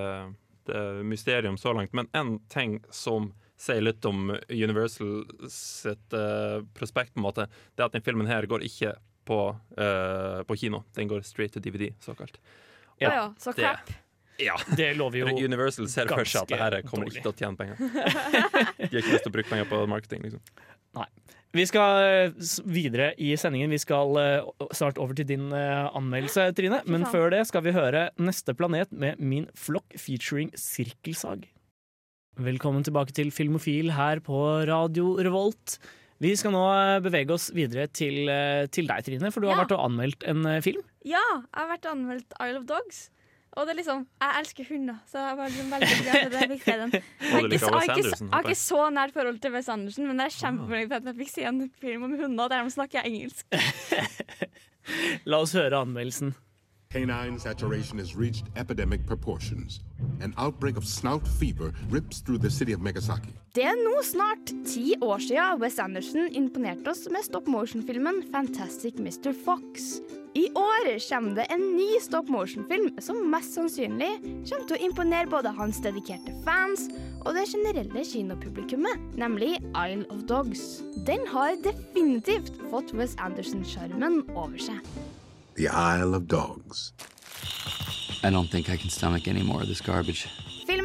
[0.68, 1.94] det er mysterium så langt.
[1.98, 7.48] Men en ting som sier litt om Universal sitt eh, prospekt, på en måte.
[7.76, 8.96] Det er at denne filmen her går ikke
[9.28, 9.40] på,
[9.78, 10.84] eh, på kino.
[10.96, 12.38] Den går straight to DVD, såkalt.
[12.98, 13.96] Å ja, så det- crap.
[14.38, 14.54] Ja.
[14.78, 17.18] Det lover jo Universal ser for seg at det her kommer dårlig.
[17.18, 17.78] ikke til å tjene penger.
[18.78, 20.44] De har ikke lyst til å bruke penger på marketing, liksom.
[21.56, 22.34] Vi skal eh,
[22.68, 23.72] videre i sendingen.
[23.72, 26.82] Vi skal eh, snart over til din eh, anmeldelse, Trine.
[26.86, 31.48] Men før det skal vi høre Neste planet med Min flokk featuring Sirkelsag.
[32.38, 34.38] Velkommen tilbake til Filmofil her på
[34.70, 35.80] Radio Revolt.
[36.22, 36.62] Vi skal nå
[37.06, 38.30] bevege oss videre til,
[38.74, 39.64] til deg, Trine, for du har Ja.
[39.64, 40.84] vært og anmeldt en film.
[41.06, 43.08] Ja, jeg har vært og anmeldt Isle of Dogs.
[43.58, 46.42] Og det er liksom, Jeg elsker hunder, så jeg var liksom veldig glad for at
[46.42, 46.92] jeg fikk se den.
[46.98, 50.20] Jeg har ikke, jeg ikke, jeg har ikke så nært forhold til Wes Anderson, men
[50.22, 53.08] jeg er kjempefornøyd for at jeg fikk se en film om hunder der de snakker
[53.10, 53.58] engelsk.
[55.30, 56.36] La oss høre anmeldelsen.
[56.90, 59.82] Canine saturation has reached epidemic proportions.
[60.22, 63.34] An outbreak of snout fever rips through the city of Megasaki.
[63.56, 69.02] Det er nå snart ti år siden Wes Anderson imponerte oss med stop motion-filmen Fantastic
[69.02, 69.34] Mr.
[69.46, 70.00] Fox.
[70.38, 75.30] I år kommer det en ny stop motion-film som mest sannsynlig kommer til å imponere
[75.32, 76.84] både hans dedikerte fans
[77.24, 80.84] og det generelle kinopublikummet, nemlig Isle of Dogs.
[81.10, 84.78] Den har definitivt fått Wes Anderson-sjarmen over seg.
[85.58, 86.92] The Isle of Dogs.
[88.22, 90.28] I don't think I can stomach any more of this garbage.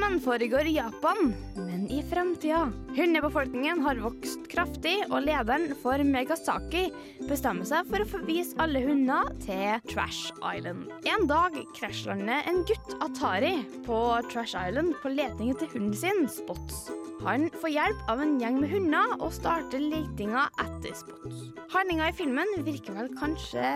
[0.02, 2.72] Filmen foregår i Japan, men i framtida.
[2.96, 6.88] Hundebefolkningen har vokst kraftig, og lederen for Megasaki
[7.28, 10.90] bestemmer seg for å forvise alle hunder til Trash Island.
[11.06, 13.54] En dag krasjlander en gutt Atari
[13.86, 16.88] på Trash Island på leting etter hunden sin, Spots.
[17.22, 21.52] Han får hjelp av en gjeng med hunder og starter letinga etter Spots.
[21.76, 23.70] Handlinga i filmen virker vel kanskje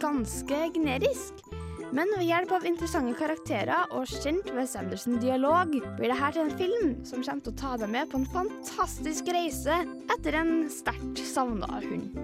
[0.00, 1.44] ganske generisk.
[1.92, 6.52] Men ved hjelp av interessante karakterer og kjent Wes Anderson-dialog blir det her til en
[6.58, 9.80] film som kommer til å ta deg med på en fantastisk reise
[10.14, 12.14] etter en sterkt savna hund.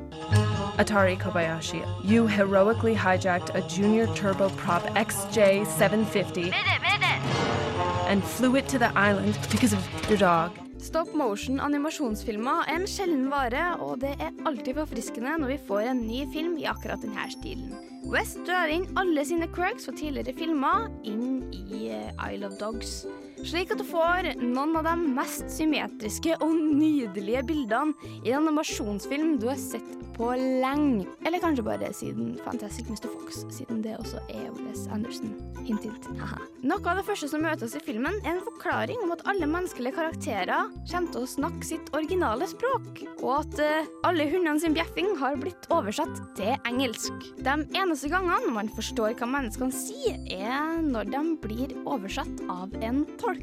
[0.78, 6.52] Atari Kobayashi, you heroically hijacked a Junior Turboprop XJ750
[8.06, 10.52] and flew it to the island because of your dog.
[10.78, 15.90] Stop motion animasjonsfilmer er en sjelden vare, og det er alltid forfriskende når vi får
[15.90, 17.72] en ny film i akkurat denne stilen.
[18.06, 23.00] West drar inn alle sine quirks fra tidligere filmer inn i eh, Isle of Dogs.
[23.46, 29.36] Slik at du får noen av de mest symmetriske og nydelige bildene i en animasjonsfilm
[29.38, 31.04] du har sett på lenge.
[31.26, 33.08] Eller kanskje bare siden Fantastic Mr.
[33.12, 35.34] Fox, siden det også er Wes Anderson.
[35.66, 36.08] Hint, hint.
[36.66, 39.48] Noe av det første som møter oss i filmen, er en forklaring om at alle
[39.50, 44.76] menneskelige karakterer kommer til å snakke sitt originale språk, og at uh, alle hundene sin
[44.76, 47.28] bjeffing har blitt oversatt til engelsk.
[47.44, 53.04] De eneste gangene man forstår hva menneskene sier, er når de blir oversatt av en
[53.20, 53.35] tolk.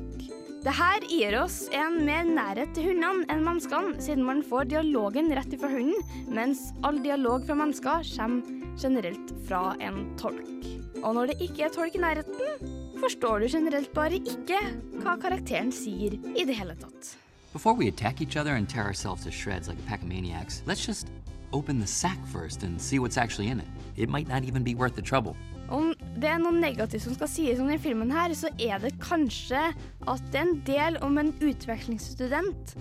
[0.63, 5.51] Dette gir oss en mer nærhet til hundene enn menneskene, siden man får dialogen rett
[5.57, 5.97] ifra hunden,
[6.31, 10.69] mens all dialog fra mennesker kommer generelt fra en tolk.
[11.03, 12.71] Og når det ikke er tolk i nærheten,
[13.03, 14.61] forstår du generelt bare ikke
[15.03, 17.17] hva karakteren sier i det hele tatt.
[17.51, 20.63] Before we attack each other and tear ourselves to shreds like a pack of maniacs,
[20.65, 21.07] let's just
[21.51, 23.67] open the sack first and see what's actually in it.
[23.97, 25.35] It might not even be worth the trouble.
[25.71, 28.95] Om det er noe negativt som skal sies om denne filmen, her, så er det
[29.03, 32.75] kanskje at det er en del om en utvekslingsstudent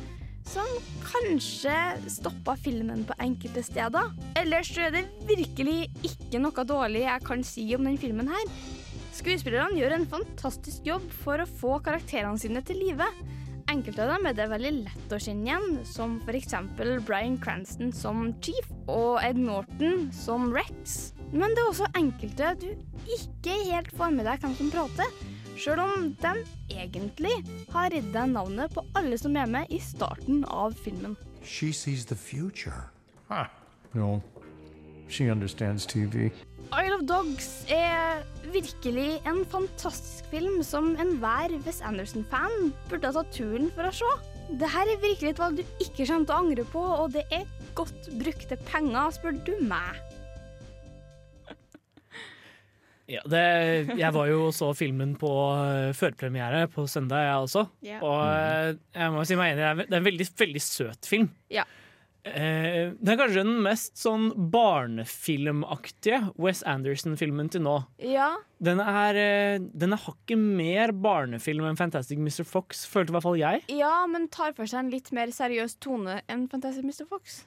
[0.49, 0.66] som
[1.07, 1.75] kanskje
[2.11, 4.11] stoppa filmen på enkelte steder.
[4.38, 8.57] Ellers er det virkelig ikke noe dårlig jeg kan si om denne filmen her.
[9.12, 13.07] Skuespillerne gjør en fantastisk jobb for å få karakterene sine til live.
[13.71, 16.57] Enkelte av dem er det veldig lett å kjenne igjen, som f.eks.
[17.07, 21.12] Bryan Cranston som Chief og Ed Norton som Rex.
[21.33, 22.68] Men det er også enkelte du
[23.16, 25.14] ikke helt får med deg hvem som prater,
[25.57, 26.33] sjøl om de
[26.71, 27.33] egentlig
[27.73, 31.16] har deg navnet på alle som er med i starten av filmen.
[31.42, 32.85] She sees the future.
[33.31, 33.49] Huh.
[33.95, 34.21] No.
[35.09, 36.31] She understands TV.
[36.73, 43.35] Isle of Dogs er virkelig en fantastisk film som enhver Wes Anderson-fan burde ha tatt
[43.37, 44.12] turen for å se.
[44.53, 47.49] Dette er virkelig et valg du ikke kommer til å angre på, og det er
[47.77, 50.01] godt brukte penger, spør du meg.
[53.11, 53.43] Ja, det,
[53.99, 57.65] jeg var jo og så filmen på uh, førpremiere på søndag, jeg også.
[57.85, 58.01] Ja.
[58.01, 61.11] Og uh, jeg må si meg enig, det er, det er en veldig, veldig søt
[61.11, 61.31] film.
[61.53, 61.67] Ja.
[62.23, 67.81] Eh, det er kanskje den mest sånn barnefilmaktige Wes Anderson-filmen til nå.
[67.99, 72.45] Ja, Den er, eh, den er hakket mer barnefilm enn Fantastic Mr.
[72.47, 73.65] Fox, følte i hvert fall jeg.
[73.75, 77.09] ja, men tar for seg en litt mer seriøs tone enn Fantastic Mr.
[77.11, 77.43] Fox.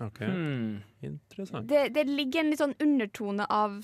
[0.00, 0.18] OK.
[0.20, 0.82] Hmm.
[1.02, 1.66] Interessant.
[1.68, 3.78] Det, det ligger en litt sånn undertone av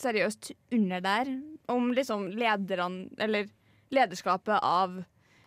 [0.00, 1.30] seriøst under der,
[1.68, 3.48] om liksom lederne Eller
[3.90, 5.00] lederskapet av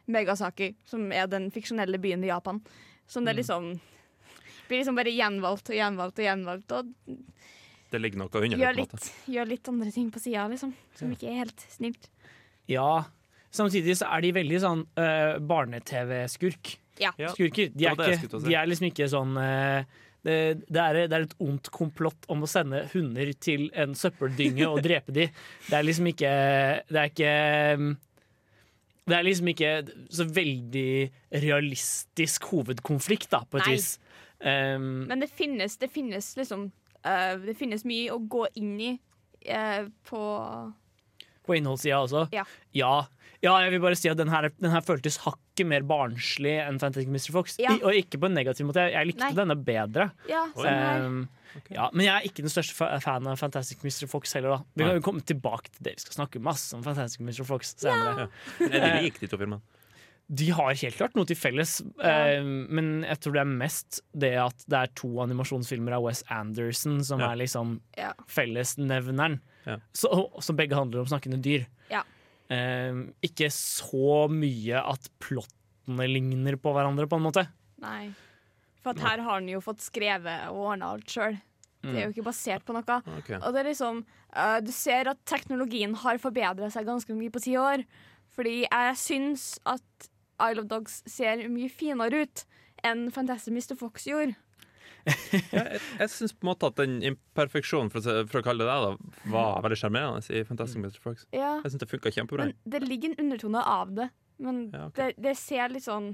[0.07, 2.61] Megasaki, som er den fiksjonelle byen i Japan.
[3.07, 3.37] Som det Mm.
[3.37, 3.79] liksom
[4.67, 6.71] blir liksom bare gjenvalgt og gjenvalgt og gjenvalgt.
[6.71, 7.17] Og
[7.91, 10.73] Det ligger noe under gjør litt, gjør litt andre ting på sida, liksom.
[10.95, 11.15] Som Ja.
[11.15, 12.09] ikke er helt snilt.
[12.67, 13.03] Ja.
[13.51, 16.77] Samtidig så er de veldig sånn eh, barne-TV-skurk.
[17.01, 17.13] Ja.
[17.33, 17.71] Skurker.
[17.73, 19.85] De det er, ikke, de er liksom ikke sånn eh,
[20.23, 20.35] det,
[20.69, 24.79] det, er, det er et ondt komplott om å sende hunder til en søppeldynge og
[24.85, 25.27] drepe de.
[25.67, 26.31] Det er liksom ikke
[26.87, 27.33] Det er ikke
[29.03, 29.71] Det er liksom ikke
[30.15, 30.91] så veldig
[31.43, 33.75] realistisk hovedkonflikt, da, på et Nei.
[33.75, 33.97] vis.
[34.39, 36.65] Um, Men det finnes, det finnes liksom
[37.07, 38.93] uh, Det finnes mye å gå inn i
[39.51, 40.23] uh, på
[41.45, 42.27] På innholdssida også?
[42.35, 42.45] Ja.
[42.77, 42.93] ja.
[43.43, 46.77] Ja, jeg vil bare si at den her, den her føltes hakket mer barnslig enn
[46.79, 47.33] Fantastic Mr.
[47.35, 47.57] Fox.
[47.59, 47.73] Ja.
[47.75, 48.85] I, og ikke på en negativ måte.
[48.87, 49.33] Jeg, jeg likte Nei.
[49.41, 50.05] denne bedre.
[50.31, 50.63] Ja, um.
[50.63, 54.07] Um, ja, men jeg er ikke den største fa- fan av Fantastic Mr.
[54.09, 54.55] Fox heller.
[54.55, 55.97] da Vi kan jo komme tilbake til det.
[55.99, 57.43] Vi skal snakke masse om Fantastic Mr.
[57.45, 58.29] Fox senere.
[58.63, 58.69] Ja.
[58.71, 59.59] Er det like, de to filmene?
[60.31, 64.31] De har helt klart noe til felles, eh, men jeg tror det er mest det
[64.39, 67.31] at det er to animasjonsfilmer av Wes Anderson som Ja.
[67.31, 68.13] er liksom Ja.
[68.27, 69.39] fellesnevneren.
[69.65, 69.77] Ja.
[69.93, 71.65] Som begge handler om snakkende dyr.
[71.91, 72.03] Ja.
[72.49, 77.47] Eh, ikke så mye at plottene ligner på hverandre, på en måte.
[77.81, 78.13] Nei.
[78.81, 81.37] For at her har han jo fått skrevet og ordna alt sjøl.
[81.83, 83.01] Det er jo ikke basert på noe.
[83.19, 83.35] Okay.
[83.43, 84.05] Og det er liksom
[84.37, 87.83] uh, Du ser at teknologien har forbedra seg ganske mye på ti år.
[88.33, 90.07] Fordi jeg syns at
[90.41, 92.45] Isle of Dogs ser mye finere ut
[92.83, 93.77] enn Fantastic Mr.
[93.79, 94.35] Fox gjorde.
[95.51, 98.69] Jeg, jeg syns på en måte at den imperfeksjonen, for å, for å kalle det
[98.71, 100.99] det, da, var veldig sjarmerende i Fantastic Mr.
[101.03, 101.25] Fox.
[101.35, 101.57] Ja.
[101.59, 102.45] Jeg syns det funka kjempebra.
[102.47, 104.07] Men det ligger en undertone av det.
[104.43, 105.11] Men Ja, okay.
[105.11, 106.13] det, det ser litt sånn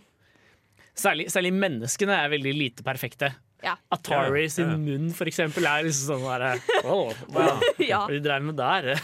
[0.99, 3.29] Særlig, særlig menneskene er veldig lite perfekte.
[3.63, 3.75] Ja.
[3.91, 4.51] Atari Ja, ja.
[4.53, 8.05] sin munn, for eksempel, er liksom sånn derre oh, wow, Ja.
[8.05, 8.91] Hva de dreiv med der?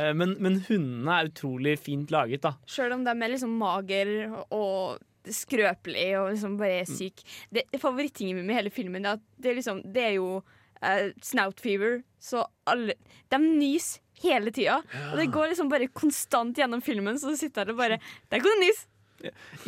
[0.00, 2.54] Eh, men, men hundene er utrolig fint laget, da.
[2.70, 4.10] Sjøl om de er liksom mager
[4.54, 7.22] og skrøpelig og liksom bare syk.
[7.52, 10.30] Det, det Favorittingen min med hele filmen er at det er, liksom, det er jo
[10.40, 12.96] uh, snout fever, så alle
[13.32, 14.80] De nys hele tida.
[15.10, 18.00] Og det går liksom bare konstant gjennom filmen, så du sitter der og bare
[18.30, 18.82] Der går det nys!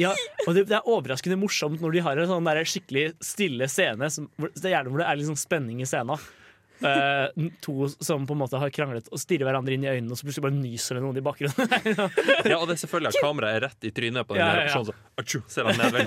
[0.01, 0.12] Ja,
[0.47, 4.09] og det, det er overraskende morsomt når de har en sånn der skikkelig stille scene.
[4.11, 6.19] Som, det er gjerne hvor det er litt sånn spenning i scenen.
[6.85, 7.31] Uh,
[7.62, 10.27] to som på en måte har kranglet og stirrer hverandre inn i øynene, og så
[10.27, 11.71] plutselig bare nyser det noen i bakgrunnen.
[12.51, 14.67] Ja, og det er selvfølgelig at kameraet er rett i trynet på den Ja, der
[14.67, 15.43] ja, ja.
[15.55, 16.03] Ser han nedvei.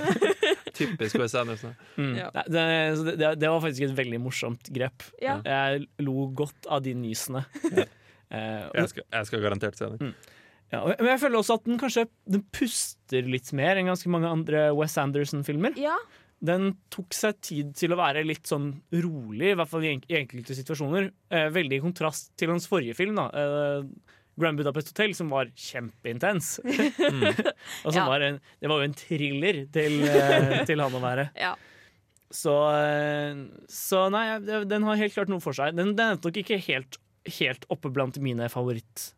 [0.78, 1.74] Typisk Wes Anderson.
[1.96, 2.12] Mm.
[2.20, 2.28] Ja.
[2.36, 2.66] det,
[3.08, 5.08] det, det, det var faktisk et veldig morsomt grep.
[5.24, 5.40] Ja.
[5.48, 7.46] Jeg lo godt av de nysene.
[7.72, 10.14] Eh, og- Jeg skal, jeg skal garantert se den.
[10.74, 14.28] Ja, men jeg føler også at den kanskje den puster litt mer enn ganske mange
[14.28, 15.78] andre Wes Anderson-filmer.
[15.80, 15.96] Ja.
[16.44, 20.58] Den tok seg tid til å være litt sånn rolig, i hvert fall i, enkelte
[20.58, 21.08] situasjoner.
[21.34, 23.30] Eh, veldig i kontrast til hans forrige film, da.
[23.32, 23.88] Eh,
[24.38, 26.58] Grand Budapest Hotel, som var kjempeintens.
[27.86, 28.06] og som Ja.
[28.12, 31.30] var en, det var jo en thriller til, eh, til han å være.
[31.48, 31.56] Ja.
[32.28, 33.38] Så, eh,
[33.72, 34.26] så nei,
[34.68, 35.78] den har helt klart noe for seg.
[35.80, 37.00] Den, den er nok ikke helt,
[37.40, 39.14] helt oppe blant mine favoritt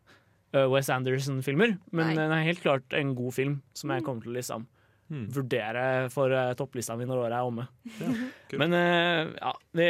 [0.52, 2.14] Wes Anderson-filmer, men Nei.
[2.18, 4.68] den er helt klart en god film som jeg kommer til å liksom
[5.10, 5.24] Mm.
[5.34, 5.84] vurdere
[6.14, 7.64] for uh, topplista mi når året er omme.
[8.46, 8.52] kult.
[8.62, 9.86] men uh, ja, vi,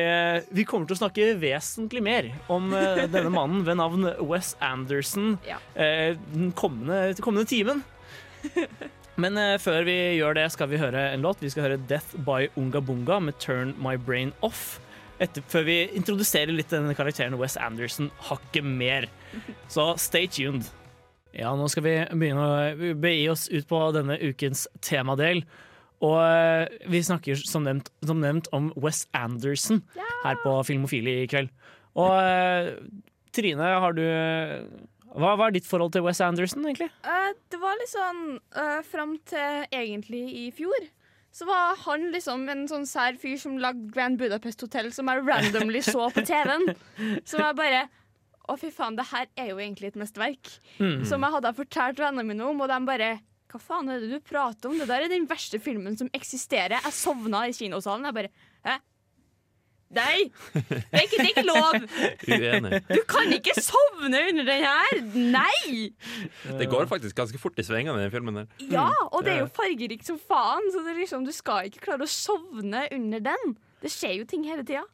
[0.57, 5.35] vi kommer til å snakke vesentlig mer om uh, denne mannen ved navn Wes Anderson
[5.51, 5.59] Ja.
[5.77, 7.85] uh, den kommende, kommende timen.
[9.21, 11.43] Men eh, før vi gjør det, skal vi høre en låt.
[11.45, 14.79] Vi skal høre 'Death by Unga Bunga' med 'Turn My Brain Off'.
[15.21, 19.09] Etter, før vi introduserer litt denne karakteren Wes Anderson hakket mer.
[19.69, 20.69] Så stay tuned.
[21.37, 25.45] Ja, nå skal vi begynne å begi oss ut på denne ukens temadel.
[26.01, 29.83] Og eh, vi snakker som nevnt, som nevnt om Wes Anderson
[30.25, 31.53] her på Filmofili i kveld.
[32.01, 32.73] Og eh,
[33.37, 34.03] Trine, har du
[35.11, 36.89] hva, hva er ditt forhold til Wes Anderson, egentlig?
[37.05, 40.89] Uh, det var litt sånn uh, Fram til egentlig i fjor
[41.33, 45.23] så var han liksom en sånn sær fyr som lagde Grand Budapest Hotel, som jeg
[45.27, 46.73] randomly så på TV-en.
[47.29, 47.87] Som jeg bare
[48.51, 50.49] Å, fy faen, det her er jo egentlig et mesterverk.
[50.81, 51.05] Mm.
[51.07, 53.11] Som jeg hadde fortalt vennene mine om, og de bare
[53.53, 54.79] Hva faen er det du prater om?
[54.81, 56.81] Det der er den verste filmen som eksisterer.
[56.81, 58.09] Jeg sovna i kinosalen.
[58.11, 58.33] Jeg bare?
[59.91, 60.29] Nei!
[60.55, 61.81] Det er ikke, det er ikke lov!
[62.31, 62.79] Uenig.
[62.93, 65.01] Du kan ikke sovne under den her!
[65.35, 65.89] Nei!
[66.61, 68.39] Det går faktisk ganske fort i svingene i den filmen.
[68.39, 71.67] der Ja, og det er jo fargerikt som faen, så det er liksom, du skal
[71.67, 73.57] ikke klare å sovne under den.
[73.83, 74.87] Det skjer jo ting hele tida.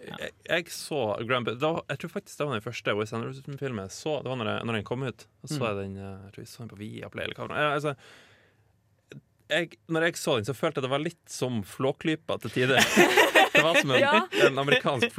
[0.00, 3.92] Jeg, jeg så Grand da, Jeg tror faktisk det var den første Wes Anderson-filmen jeg
[3.92, 4.14] så.
[4.24, 5.26] Det var når, jeg, når den kom ut.
[5.44, 5.66] Og så Mm.
[5.66, 7.74] jeg den eh, Jeg tror jeg så den på Viaplay eller hva det var.
[7.76, 7.92] Altså,
[9.50, 12.80] jeg, når jeg så den, så følte jeg det var litt som Flåklypa til tider.
[13.60, 14.12] Det var som en, Ja.
[14.48, 15.12] en amerikansk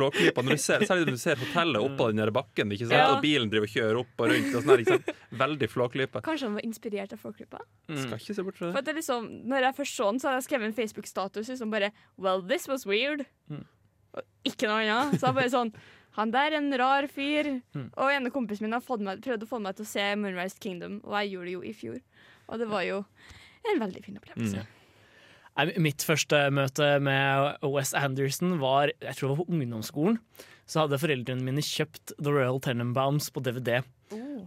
[0.58, 4.24] ser, særlig når du ser hotellet oppå den bakken, og bilen driver og kjører opp
[4.26, 4.56] og rundt.
[4.58, 5.16] Og sånne?
[5.42, 6.24] Veldig flåklype.
[6.26, 7.62] Kanskje han var inspirert av Flåklypa?
[7.92, 8.74] Skal ikke se bort fra det.
[8.90, 11.92] det liksom, når jeg først så den, så hadde jeg skrevet en Facebook-status liksom bare
[12.18, 13.26] Well, this was weird.
[13.50, 13.64] Mm.
[14.18, 15.20] Og ikke noe annet.
[15.20, 15.74] Så jeg bare sånn
[16.18, 17.62] Han der er en rar fyr.
[17.72, 17.86] Mm.
[17.96, 20.10] Og en av kompisene mine har fått meg, prøvd å få meg til å se
[20.20, 22.02] Moonrise Kingdom, og jeg gjorde det jo i fjor.
[22.50, 22.98] Og det var jo
[23.72, 24.66] en veldig fin opplevelse.
[24.66, 24.81] Mm.
[25.84, 30.20] Mitt første møte med Wes Anderson var jeg tror det var på ungdomsskolen.
[30.70, 33.82] Så hadde foreldrene mine kjøpt The Royal Tenenbaums på DVD.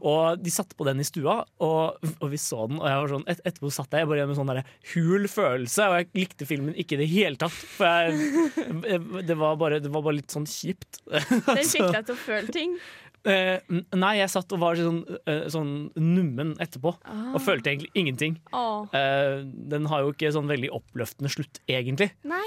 [0.04, 2.80] Og de satte på den i stua, og, og vi så den.
[2.80, 4.60] Og jeg var sånn, et, etterpå satt jeg bare med sånn der
[4.92, 7.54] hul følelse, og jeg likte filmen ikke i det hele tatt.
[7.76, 8.50] For jeg,
[9.30, 11.00] det, var bare, det var bare litt sånn kjipt.
[11.08, 12.76] Den fikk deg til å føle ting.
[13.24, 13.60] Eh,
[13.96, 17.32] nei, jeg satt og var sånn, eh, sånn nummen etterpå, Ah.
[17.34, 18.36] og følte egentlig ingenting.
[18.52, 18.84] Oh.
[18.92, 22.10] Eh, den har jo ikke sånn veldig oppløftende slutt, egentlig.
[22.22, 22.44] Nei.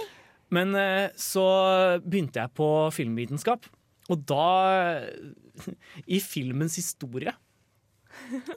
[0.53, 3.65] Men eh, så begynte jeg på filmvitenskap,
[4.09, 5.01] og da
[6.07, 7.33] I filmens historie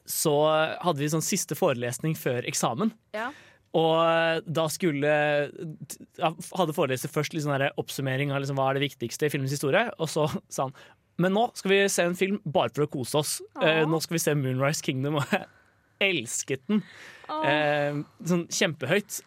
[0.09, 0.35] så
[0.81, 2.93] hadde vi sånn siste forelesning før eksamen.
[3.17, 3.31] Ja.
[3.77, 5.07] Og da skulle
[6.19, 9.53] Jeg Hadde foreleser først litt sånn oppsummering av liksom hva er det viktigste i filmens
[9.55, 10.75] historie, og så sa han
[11.21, 13.39] men nå skal vi se en film bare for å kose oss.
[13.63, 15.47] Eh, nå skal vi se Moonrise Kingdom, og jeg
[16.11, 16.85] elsket den.
[17.45, 19.21] Eh, sånn kjempehøyt.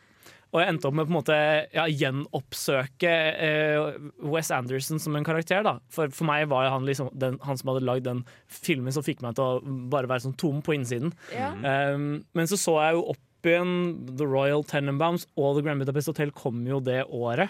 [0.53, 1.36] Og jeg endte opp med på en måte
[1.73, 3.95] ja, gjenoppsøke eh,
[4.29, 5.63] Wes Anderson som en karakter.
[5.65, 9.06] da For, for meg var han liksom den, han som hadde lagd den filmen som
[9.06, 11.15] fikk meg til å bare være sånn tom på innsiden.
[11.34, 11.49] Ja.
[11.58, 13.73] Um, men så så jeg jo opp igjen
[14.13, 17.49] The Royal Tenenbaums og The Grand Budapest Hotel kom jo det året.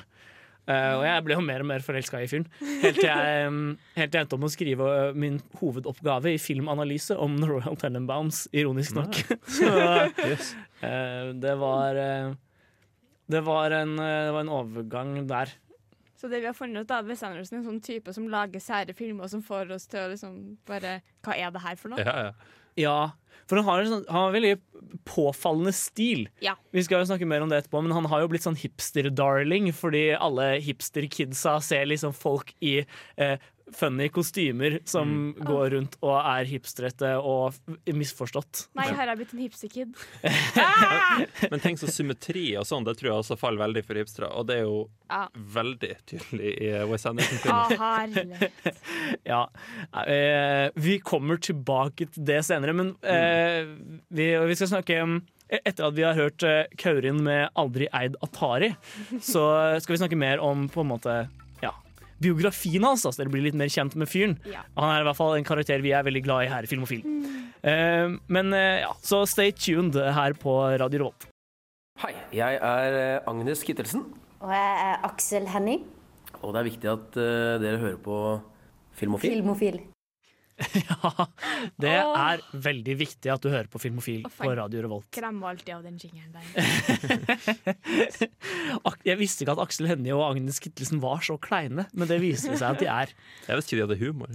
[0.64, 2.46] Uh, og jeg ble jo mer og mer forelska i fyren.
[2.84, 6.32] Helt til jeg, um, helt til jeg endte opp med å skrive uh, min hovedoppgave
[6.32, 9.20] i filmanalyse om The Royal Tenenbaums, ironisk nok.
[9.58, 9.74] så
[10.24, 10.54] Yes.
[10.80, 12.32] uh, det var uh,
[13.34, 15.52] det var, en, uh, det var en overgang der.
[16.16, 18.64] Så det vi har funnet ut da, Wes Anderson er en sånn type som lager
[18.64, 20.38] sære filmer som får oss til å liksom
[20.70, 22.06] bare Hva er det her for noe?
[22.06, 22.62] Ja, ja.
[22.80, 22.98] Ja,
[23.48, 24.54] for han har, en sånn, han har en veldig
[25.10, 26.28] påfallende stil.
[26.44, 26.56] Ja.
[26.76, 29.72] Vi skal jo snakke mer om det etterpå, men han har jo blitt sånn hipster-darling
[29.76, 33.36] fordi alle hipster-kidsa ser liksom folk i eh,
[33.72, 37.54] funny kostymer som går rundt og er hipstrete og
[37.88, 38.68] misforstått.
[38.76, 39.94] Nei, her har jeg blitt en hipsterkid.
[41.52, 44.30] Men tenk så symmetri og sånn, det tror jeg også faller veldig for hipstere.
[44.36, 45.28] Og det er jo Ja.
[45.36, 48.50] veldig tydelig i West Ah, Anderson-filmen.
[49.32, 49.44] Ja,
[50.08, 53.64] eh, Vi kommer tilbake til det senere, men eh,
[54.10, 55.22] vi, vi skal snakke om
[55.54, 58.74] etter at vi har hørt eh, Kaurin med 'Aldri eid Atari',
[59.22, 59.44] så
[59.84, 61.18] skal vi snakke mer om på en måte
[62.24, 63.06] biografien hans.
[63.06, 64.38] Altså dere blir litt mer kjent med fyren.
[64.50, 64.64] Ja.
[64.80, 67.04] Han er i hvert fall en karakter vi er veldig glad i her i Filmofil.
[67.64, 71.30] Eh, men eh, ja, så stay tuned her på Radio Revolt.
[72.02, 74.08] Hei, jeg er eh, Agnes Kittelsen.
[74.44, 75.86] Og jeg er Aksel Henning.
[76.42, 77.16] Og det er viktig at
[77.64, 78.18] dere hører på
[79.00, 79.38] Filmofil.
[79.38, 79.78] Filmofil.
[81.84, 82.14] Det Åh.
[82.20, 84.50] er veldig viktig at du hører på Filmofil Å, på.
[84.58, 85.08] Radio Revolt.
[85.16, 86.44] Kremmer alltid av den jingeren der.
[89.10, 92.56] Jeg visste ikke at Aksel Hennie og Agnes Kittelsen var så kleine, men det viser
[92.56, 93.14] seg at de er.
[93.48, 94.30] Jeg visste ikke de hadde humor.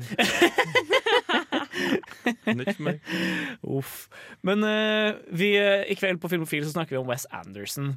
[2.59, 2.97] Nytt for meg.
[3.79, 3.95] Uff.
[4.47, 7.95] Men uh, vi, eh, i kveld på Filmofil så snakker vi om Wes Anderson.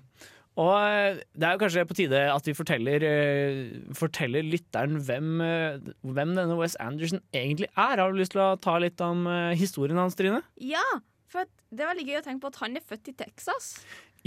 [0.60, 5.30] Og eh, det er jo kanskje på tide at vi forteller, eh, forteller lytteren hvem,
[5.46, 7.96] eh, hvem denne Wes Anderson egentlig er.
[8.02, 9.24] Har du lyst til å ta litt om
[9.56, 10.42] historien hans, Trine?
[10.60, 10.84] Ja,
[11.32, 13.72] for det er veldig gøy å tenke på at han er født i Texas.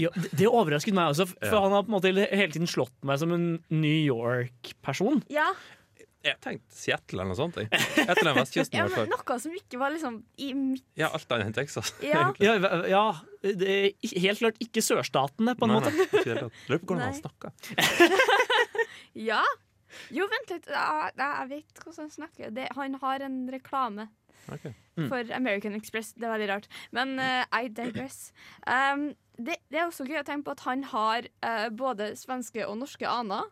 [0.01, 1.61] Ja, det, det overrasket meg også, for Ja.
[1.67, 5.21] han har på en måte hele tiden slått meg som en New York-person.
[5.31, 5.51] Ja,
[6.25, 7.59] Jeg tenkte Seattle eller noe sånt.
[7.61, 7.69] jeg.
[8.01, 11.51] Etter den vestkysten, ja men noe som ikke var liksom i mitt Ja, alt annet
[11.51, 11.93] enn Texas.
[12.01, 12.31] Ja.
[12.41, 12.55] Ja,
[12.89, 13.03] ja
[13.45, 15.93] det er helt klart ikke sørstatene, på en Nei, måte.
[15.93, 16.63] nei, ikke helt.
[16.71, 17.53] Lurer på hvordan han snakker.
[19.15, 19.39] Ja.
[20.11, 20.65] Jo, vent litt.
[20.67, 22.49] Jeg, Jeg vet hvordan han snakker.
[22.55, 24.09] Det, han har en reklame
[24.45, 24.75] Okay.
[24.93, 25.07] Mm.
[25.09, 26.11] for American Express.
[26.13, 26.67] Det er veldig rart.
[26.93, 28.27] Men uh, I digress.
[28.69, 29.07] Um,
[29.41, 32.77] det, det er også gøy å tenke på at han har uh, både svenske og
[32.77, 33.47] norske aner.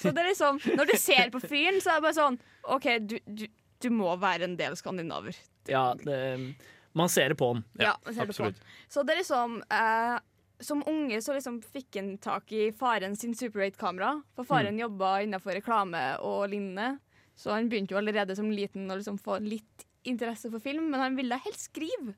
[0.00, 2.38] Så det er liksom Når du ser på fyren, så er det bare sånn
[2.72, 3.46] OK, du, du,
[3.82, 5.36] du må være en del skandinaver.
[5.68, 6.54] Ja, det,
[6.94, 7.64] man ser det på han.
[7.78, 8.56] Ja, man ser det på han.
[8.88, 10.16] Så det er liksom eh,
[10.62, 14.14] Som unge så liksom fikk han tak i faren sin Super 8-kamera.
[14.36, 14.82] For faren Mm.
[14.86, 16.98] jobba innenfor reklame og lignende.
[17.36, 21.00] Så han begynte jo allerede som liten å liksom få litt interesse for film, men
[21.00, 22.14] han ville helst skrive.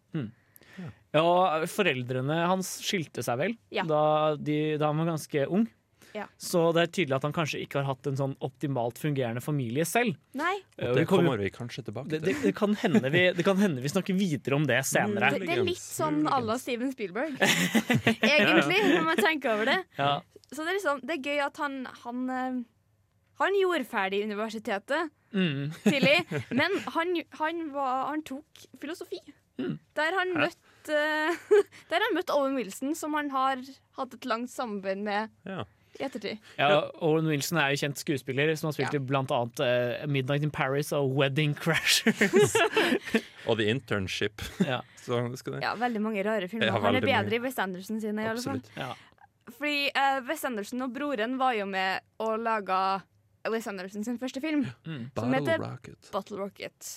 [1.15, 3.85] Ja, foreldrene hans skilte seg vel Ja.
[3.87, 5.69] da, de, da han var ganske ung.
[6.15, 6.29] Ja.
[6.39, 9.83] Så det er tydelig at han kanskje ikke har hatt en sånn optimalt fungerende familie
[9.89, 10.15] selv.
[10.39, 10.53] Nei.
[10.79, 12.23] Eh, Og det kommer vi kanskje tilbake til.
[12.23, 15.33] det, det, kan hende vi, det kan hende vi snakker videre om det senere.
[15.35, 17.35] Det, det er litt sånn à la Steven Spielberg,
[18.23, 19.81] egentlig, når man tenker over det.
[19.99, 20.13] Ja.
[20.53, 22.63] Så det er, liksom, det er gøy at han Han, eh,
[23.43, 25.73] han gjorde ferdig universitetet Mm.
[25.83, 26.21] tidlig,
[26.55, 27.09] men han,
[27.41, 28.45] han, var, han tok
[28.79, 29.19] filosofi.
[29.59, 30.61] Der han møtt
[31.91, 33.59] Der han møtte Owen Wilson, som han har
[33.99, 35.65] hatt et langt samarbeid med Ja.
[36.01, 36.39] I ettertid.
[36.59, 40.43] Ja, Owen Wilson er jo kjent skuespiller som har spilt i blant annet eh, Midnight
[40.43, 42.57] in Paris og Wedding Crashers.
[43.49, 44.43] Og The Internship.
[44.65, 44.81] Ja.
[45.05, 45.63] Så skal det.
[45.67, 46.67] Ja, veldig mange rare filmer.
[46.71, 47.37] Ja, han er bedre mange.
[47.37, 48.63] i West Anderson sine, i alle fall.
[48.79, 48.93] Ja.
[49.59, 52.79] Fordi uh, Wes Anderson og broren var jo med og laga
[53.53, 55.11] Wes Anderson sin første film, Mm.
[55.13, 56.11] som Bottle heter Rocket.
[56.15, 56.93] Bottle Rocket.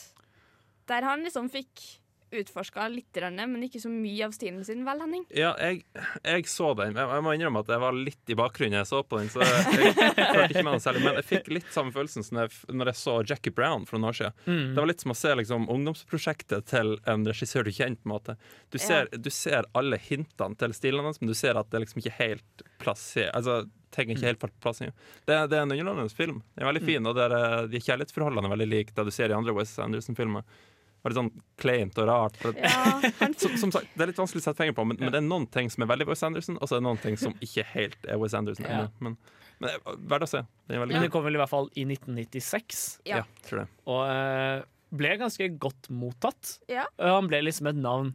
[0.88, 1.84] Der han liksom fikk
[2.32, 5.24] utforska litt, men ikke så mye av stilen sin, vel, Henning?
[5.36, 5.84] Ja, jeg,
[6.24, 6.98] jeg så den.
[6.98, 9.30] Jeg, jeg må innrømme at jeg var litt i bakgrunnen jeg så på den.
[9.32, 12.54] Så jeg, jeg ikke med den særlig Men jeg fikk litt samme følelsen som jeg,
[12.74, 14.38] når jeg så Jackie Brown for noen år siden.
[14.46, 14.76] Mm.
[14.76, 17.98] Det var litt som å se liksom, ungdomsprosjektet til en regissør du kjenner.
[18.02, 18.38] på en måte
[18.74, 22.04] Du ser, du ser alle hintene til stilen hans, men du ser at det liksom
[22.04, 23.62] ikke er helt plassert Altså,
[23.96, 24.90] ting er ikke helt på plass i,
[25.26, 26.42] Det, det er en underholdende film.
[26.56, 29.14] Den er veldig fin, og det er, eh, de kjærlighetsforholdene er veldig like det du
[29.16, 30.44] ser i andre West Anderson-filmer.
[31.08, 31.32] Veldig sånn
[31.62, 32.38] kleint og rart.
[32.42, 32.56] For
[33.40, 35.28] så, som sagt, det er litt vanskelig å sette fingeren på, men, men det er
[35.28, 37.66] noen ting som er veldig Wes Anderson, og så er det noen ting som ikke
[37.72, 38.68] helt er Wes Anderson.
[38.68, 38.88] Ja.
[39.04, 39.16] Men,
[39.64, 40.44] men er verdt å se.
[40.68, 42.86] Det er Men det kom vel i hvert fall i 1996.
[43.08, 43.22] Ja.
[43.24, 43.68] Ja, tror det.
[43.88, 44.68] Og eh,
[45.00, 46.58] ble ganske godt mottatt.
[46.72, 46.86] Ja.
[47.00, 48.14] Og han ble liksom et navn.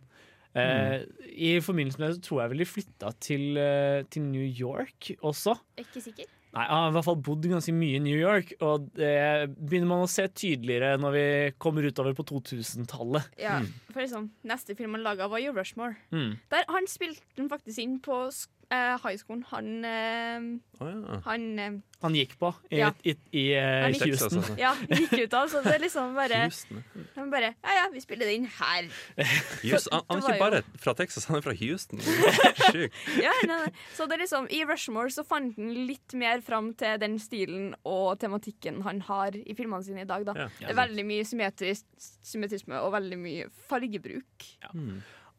[0.52, 1.00] Eh,
[1.32, 5.14] I forbindelse med det så tror jeg vel de flytta til, uh, til New York
[5.24, 5.56] også.
[5.80, 6.28] Ikke sikker.
[6.52, 9.12] Nei, Han har i hvert fall bodd ganske mye i New York, og det
[9.56, 11.24] begynner man å se tydeligere når vi
[11.62, 13.30] kommer utover på 2000-tallet.
[13.40, 13.58] Ja,
[13.92, 15.96] for liksom, Neste film han laga, var jo Rushmore.
[16.12, 16.34] Mm.
[16.52, 19.42] Der Han spilte den faktisk inn på sk- eh, high school.
[19.52, 20.46] Han uh,
[20.80, 21.18] oh, ja.
[21.28, 22.88] Han uh, Han gikk på i, Ja.
[23.06, 24.40] i, i, i gikk- Houston.
[24.40, 24.54] altså.
[24.58, 26.80] Ja, gikk ut av, så det er liksom bare Houston,
[27.14, 28.88] Han bare Ja ja, vi spiller det inn her.
[29.70, 32.02] Just, Han, han er ikke bare jo- fra Texas, han er fra Houston.
[32.72, 32.98] Sjukt.
[33.22, 33.70] Ja, nei, nei.
[33.94, 37.70] Så det er liksom I Rushmore så fant han litt mer fram til den stilen
[37.86, 40.26] og tematikken han har i filmene sine i dag.
[40.26, 40.34] Da.
[40.46, 40.48] Ja.
[40.58, 44.48] Det er veldig mye symmetrisme og veldig mye fargebruk.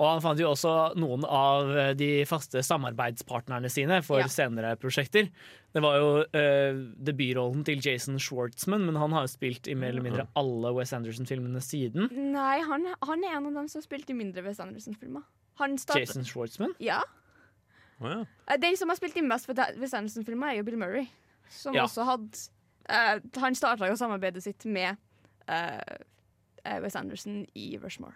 [0.02, 4.30] Og han fant jo også noen av eh, de faste samarbeidspartnerne sine for Ja.
[4.32, 5.30] senere prosjekter.
[5.74, 9.90] Det var jo uh, debutrollen til Jason Schwartzman, men han har jo spilt i mer
[9.90, 12.12] eller mindre alle Wes Anderson-filmene siden.
[12.34, 15.26] Nei, han, han er en av dem som spilte i mindre Wes Anderson-filmer.
[15.96, 16.74] Jason Schwartzman?
[16.82, 17.02] Ja.
[18.00, 18.26] Oh, ja.
[18.48, 21.08] Eh, Den som har spilt i mest Wes Anderson-filmer, er jo Bill Murray.
[21.50, 21.84] Som Ja.
[21.84, 22.38] også hadde
[22.90, 24.98] uh, Han starta jo samarbeidet sitt med
[25.50, 25.82] uh,
[26.66, 28.16] eh, Wes Anderson i Rushmore.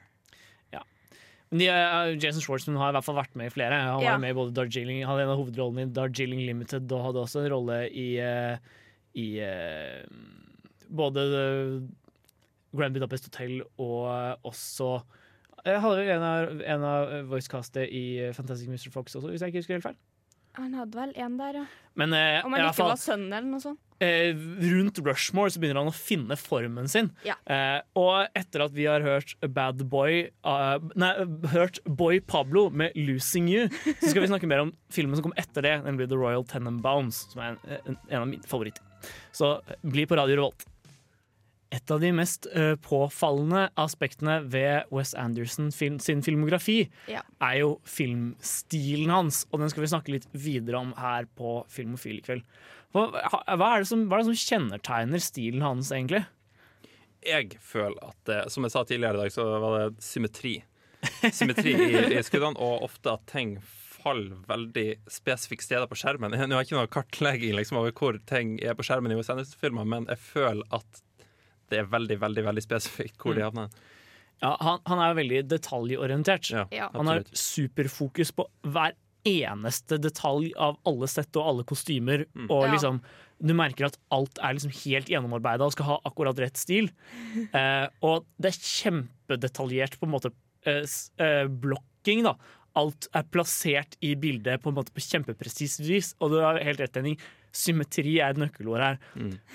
[1.50, 3.78] De, uh, Jason Schwartzman har i hvert fall vært med i flere.
[3.80, 4.12] Han Ja.
[4.12, 7.46] var med i både Darjeeling, hadde en av hovedrollene i Darjeeling Limited og hadde også
[7.46, 8.58] en rolle i, uh,
[9.16, 10.04] i uh,
[10.92, 11.24] både
[12.76, 15.02] Grand Budapest Hotel og også
[15.66, 18.04] jeg hadde vel en av, en av voicecastet i
[18.36, 18.92] Fantastic Mr.
[18.94, 19.98] Fox også, hvis jeg ikke husker helt feil.
[20.56, 21.66] Han hadde vel en der, ja.
[22.00, 23.82] Men Om han ikke fall, var sønnen eller noe sånt.
[24.04, 24.32] Eh,
[24.72, 27.10] rundt Rushmore så begynner han å finne formen sin.
[27.28, 27.36] Ja.
[27.50, 31.12] Eh, og etter at vi har hørt Bad Boy uh, Nei,
[31.54, 33.68] hørt Boy Pablo med 'Losing You',
[34.00, 37.26] så skal vi snakke mer om filmen som kom etter det, nemlig 'The Royal Tenenbounds,
[37.34, 38.84] som er en, en, en av mine favoritter.
[39.32, 40.66] Så bli på Radio Revolt.
[41.68, 47.26] Et av de mest uh, påfallende aspektene ved Wes Anderson film, sin filmografi Ja.
[47.44, 52.22] er jo filmstilen hans, og den skal vi snakke litt videre om her på Filmofil
[52.22, 52.46] i kveld.
[52.96, 56.24] Hva, hva, er det som, hva er det som kjennetegner stilen hans, egentlig?
[57.28, 60.54] Jeg føler at det, Som jeg sa tidligere i dag, så var det symmetri.
[61.34, 63.58] Symmetri i, i skuddene, og ofte at ting
[63.98, 66.32] faller veldig spesifikke steder på skjermen.
[66.32, 69.30] Nå har jeg ikke noe kartlegging liksom, over hvor ting er på skjermen i Wes
[69.34, 71.04] Anderson-filmer, men jeg føler at
[71.68, 73.48] det er veldig, veldig veldig spesifikt hvor de Mm.
[73.50, 73.70] havner.
[74.38, 76.52] Ja, han, han er veldig detaljorientert.
[76.54, 76.88] Ja.
[76.94, 78.94] han har superfokus på hver
[79.28, 82.26] eneste detalj av alle sett og alle kostymer.
[82.48, 83.00] Og liksom,
[83.44, 86.92] du merker at alt er liksom helt gjennomarbeida og skal ha akkurat rett stil.
[87.58, 90.30] Eh, og det er kjempedetaljert på en måte
[90.68, 90.84] eh,
[91.24, 92.34] eh, blokking, da.
[92.78, 96.12] Alt er plassert i bildet på en måte på kjempepresist vis.
[96.22, 97.18] Og du har helt rett, Henning.
[97.56, 99.00] Symmetri er et nøkkelord her.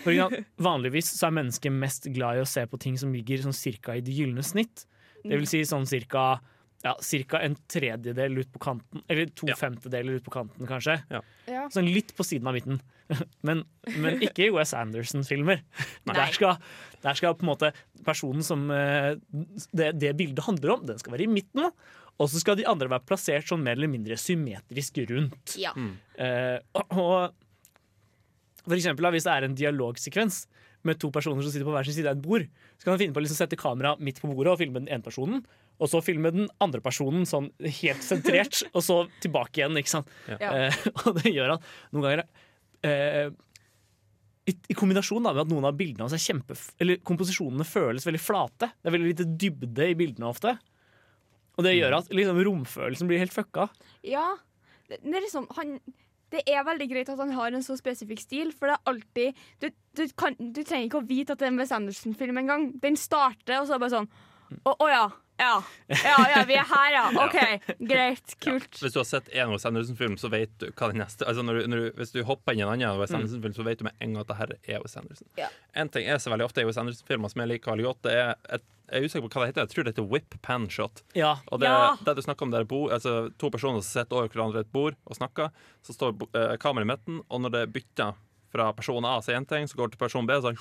[0.03, 3.57] For vanligvis så er mennesket mest glad i å se på ting som ligger sånn
[3.57, 4.87] cirka i det gylne snitt.
[5.23, 6.41] Det vil si sånn cirka,
[6.83, 10.99] ja, cirka en tredjedel ut på kanten, eller to femtedeler ut på kanten, kanskje.
[11.13, 11.23] Ja.
[11.71, 12.83] Sånn litt på siden av midten.
[13.47, 13.65] Men,
[14.01, 15.59] men ikke i Wes Anderson-filmer.
[16.09, 16.31] Der,
[17.03, 17.73] der skal på en måte
[18.07, 19.19] personen som eh,
[19.75, 21.67] det, det bildet handler om, den skal være i midten.
[22.23, 25.57] Og så skal de andre være plassert sånn mer eller mindre symmetrisk rundt.
[25.61, 25.75] Ja.
[25.75, 26.59] Uh,
[26.95, 27.35] og
[28.63, 30.45] For eksempel hvis det er en dialogsekvens
[30.87, 33.03] med to personer som sitter på hver sin side av et bord, så kan han
[33.03, 35.45] finne på å liksom sette kamera midt på bordet og filme den ene personen,
[35.83, 40.13] og så filme den andre personen sånn helt sentrert, og så tilbake igjen, ikke sant.
[40.31, 40.53] Ja.
[40.53, 42.25] Eh, og det gjør at noen ganger
[42.87, 43.33] eh,
[44.49, 46.57] i, I kombinasjon da, med at noen av bildene hans er kjempe...
[46.83, 48.73] Eller komposisjonene føles veldig flate.
[48.75, 50.57] Det er veldig lite dybde i bildene ofte.
[51.59, 53.69] Og det gjør at liksom, romfølelsen blir helt fucka.
[54.07, 54.25] Ja.
[54.89, 55.77] Det, det er liksom han
[56.33, 59.41] det er veldig greit at han har en så spesifikk stil, for det er alltid
[59.61, 59.67] Du,
[59.99, 62.71] du, kan, du trenger ikke å vite at det er en Wes Anderson-film engang.
[62.81, 64.09] Den starter, og så er det bare sånn
[64.69, 65.05] Å å ja.
[65.41, 65.63] Ja.
[65.89, 66.17] ja.
[66.37, 67.05] Ja, vi er her, ja.
[67.25, 67.39] OK,
[67.89, 68.35] greit.
[68.45, 68.77] Kult.
[68.83, 71.59] Hvis du har sett en Wes Anderson-film, så vet du hva den neste altså når
[71.63, 73.15] du, når du, Hvis du hopper inn i en annen Wes.
[73.17, 75.29] Anderson-film, så vet du med en gang at det her er Wes Anderson.
[75.41, 75.49] Ja.
[75.75, 78.15] En ting jeg ser veldig ofte i Wes Anderson-filmer som jeg liker veldig godt, det
[78.21, 79.65] er et, jeg er usikker på hva det heter.
[79.65, 81.01] Jeg tror det heter whip pan shot.
[81.17, 81.33] Ja.
[81.49, 81.95] Og det, Ja.
[82.05, 84.99] det du snakker om der bo, altså To personer som sitter over hverandre et bord
[85.09, 85.49] og snakker.
[85.87, 88.19] Så står eh, kameraet i midten, og når det bytter
[88.53, 90.53] fra person A sier én ting, så går det til person B, så,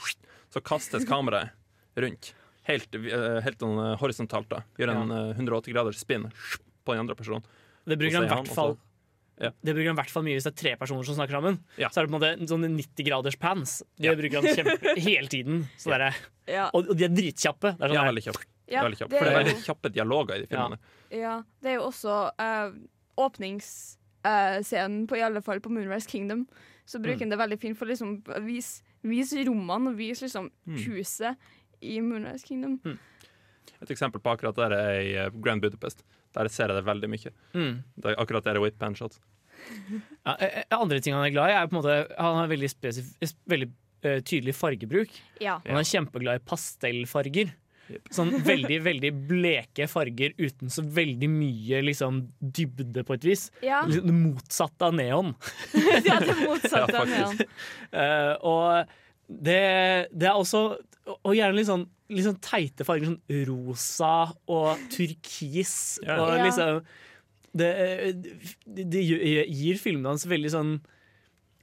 [0.55, 1.51] så kastes kameraet
[1.99, 2.32] rundt.
[2.72, 4.49] Helt, eh, helt sånn, eh, horisontalt.
[4.49, 5.34] da Gjør en ja.
[5.38, 6.30] 180 graders spinn
[6.86, 7.43] på den andre personen.
[7.86, 8.78] Det bruker han i er hvert fall
[9.41, 9.49] ja.
[9.65, 11.55] Det bruker han i hvert fall mye hvis det er tre personer som snakker sammen.
[11.80, 13.72] Så er det på en måte en sånn 90 graders pans.
[13.97, 14.13] Det Ja.
[14.13, 15.63] bruker han kjempe, hele tiden.
[15.88, 16.13] Er,
[16.76, 17.72] og, og de er dritkjappe.
[17.74, 18.43] Det er sånn Ja, veldig kjappe.
[18.69, 20.78] Ja, det er For det er veldig kjappe dialoger i de filmene.
[21.11, 22.69] Ja, det er jo også uh,
[23.17, 26.45] åpningsscenen, på i alle fall på Moonrise Kingdom.
[26.86, 27.19] Så bruker Mm.
[27.19, 30.78] han det veldig fint for å liksom vise vis rommene og vise liksom Mm.
[31.82, 32.80] I Moonrise Kingdom.
[33.82, 36.04] Et eksempel på akkurat der er i eh, Grand Budapest.
[36.36, 37.34] Der ser jeg det veldig mye.
[37.54, 37.72] Mm.
[37.98, 39.20] Det er akkurat der er whip and shot.
[40.26, 42.70] Ja, eh, andre ting han er glad i, er på en måte Han har veldig,
[42.72, 45.18] spesif eh, veldig uh, tydelig fargebruk.
[45.42, 45.60] Ja.
[45.68, 47.52] Han er kjempeglad i pastellfarger.
[48.14, 53.48] Sånn veldig veldig bleke farger uten så veldig mye liksom, dybde, på et vis.
[53.66, 53.82] Ja.
[53.88, 55.34] Liksom Det motsatte av neon.
[56.08, 57.46] ja, det motsatte Ja, av neon.
[57.92, 58.98] Uh, og
[59.32, 60.62] det, det er også
[61.24, 63.14] Og gjerne litt sånn, litt sånn teite farger.
[63.14, 66.00] Sånn rosa og turkis.
[66.06, 66.20] Ja.
[66.20, 66.82] Og liksom
[67.52, 67.72] det,
[68.64, 70.70] det, det gir filmene hans veldig sånn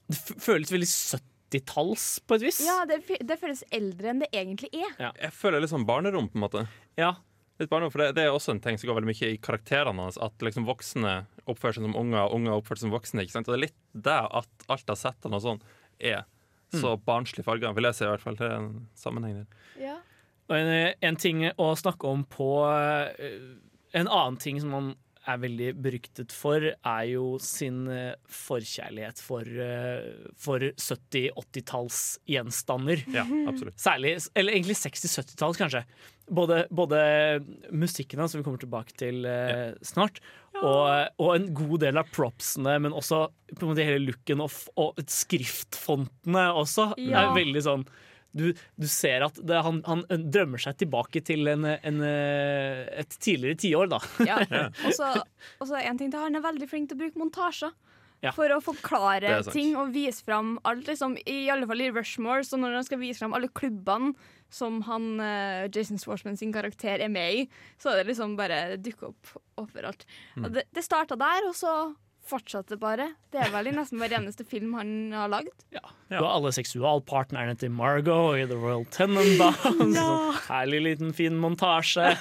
[0.09, 2.59] Det føles veldig 70-talls, på et vis.
[2.67, 4.93] Ja, det, det føles eldre enn det egentlig er.
[5.01, 6.65] Jeg føler litt sånn barnerom, på en måte.
[7.01, 7.15] Ja.
[7.61, 10.05] Litt barnerom, for det, det er også en ting som går veldig mye i karakterene
[10.05, 10.21] hans.
[10.21, 11.15] At liksom voksne
[11.49, 13.25] oppfører seg som unger, og unger oppfører seg som voksne.
[13.25, 13.49] Ikke sant?
[13.49, 15.65] Og det er litt det at alt av settene og sånn
[15.99, 16.25] er
[16.75, 18.37] så barnslig farga, vil jeg si i hvert fall.
[18.39, 19.65] Det er en sammenheng der.
[19.81, 19.97] Ja.
[20.49, 23.35] Og en, en ting å snakke om på eh,
[23.97, 24.89] En annen ting som han
[25.29, 30.09] er veldig beryktet for, er jo sin eh, forkjærlighet for, eh,
[30.41, 33.05] for 70-80-talls gjenstander.
[33.15, 33.79] Ja, absolutt.
[33.81, 35.85] Særlig, eller egentlig 60-70-talls, kanskje.
[36.29, 36.99] Både, både
[37.73, 39.71] musikken hans, som vi kommer tilbake til ja.
[39.87, 40.21] snart,
[40.59, 43.23] og, og en god del av propsene, men også
[43.55, 47.23] på en måte hele looken og, og skriftfontene også, Ja.
[47.29, 47.87] er veldig sånn
[48.37, 53.59] du, du ser at det, han, han drømmer seg tilbake til en, en, et tidligere
[53.65, 54.01] tiår, da.
[54.29, 54.41] Ja.
[55.61, 57.75] Og så en ting til, han er veldig flink til å bruke montasjer.
[58.25, 58.33] Ja.
[58.35, 60.89] For å forklare ting og vise fram alt.
[60.91, 64.11] Liksom, I alle fall i Rushmore, så når han skal vise fram alle klubbene
[64.51, 67.47] som han, uh, Jason Schwartzman sin karakter er med i,
[67.79, 70.07] så er det liksom bare dukker opp overalt.
[70.35, 70.49] Mm.
[70.57, 71.75] Det, det starta der, og så
[72.29, 73.11] fortsatte bare.
[73.33, 75.53] Det er vel i nesten hver eneste film han har lagd.
[75.73, 79.93] Du har alle seksualpartnerne til Margot i The Royal Tenenbaum.
[79.99, 80.35] Ja.
[80.47, 82.13] herlig liten, fin montasje.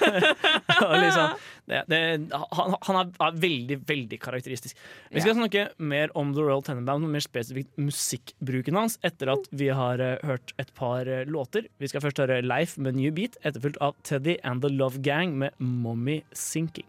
[0.78, 1.36] Liksom,
[1.68, 2.00] det, det,
[2.32, 4.78] han, han er, veldig, veldig karakteristisk.
[5.12, 9.48] Vi skal snakke mer om The Royal Tenenbaum, og mer spesifikt musikkbruken hans, etter at
[9.52, 11.68] vi har uh, hørt et par uh, låter.
[11.78, 15.36] Vi skal først høre Life med New Beat, etterfulgt av Teddy and The Love Gang
[15.40, 16.88] med Mommy Sinking.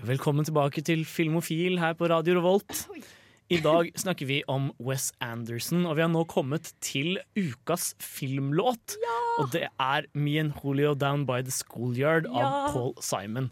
[0.00, 2.86] Velkommen tilbake til Filmofil her på Radio Revolt.
[3.52, 8.96] I dag snakker vi om Wes Anderson, og vi har nå kommet til ukas filmlåt.
[9.42, 12.46] Og det er Me and Julio Down by the Schoolyard Ja.
[12.48, 13.50] av Paul Simon.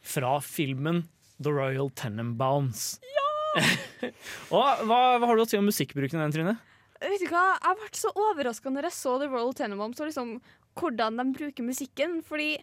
[0.00, 1.08] Fra filmen
[1.42, 3.00] The Royal Tenenbaums.
[4.54, 6.54] og hva, hva har du å si om musikkbruken i den, Trine?
[7.02, 10.36] Vet du hva, Jeg ble så overraska når jeg så The Royal Tenenbounds og liksom
[10.78, 12.20] hvordan de bruker musikken.
[12.22, 12.54] Fordi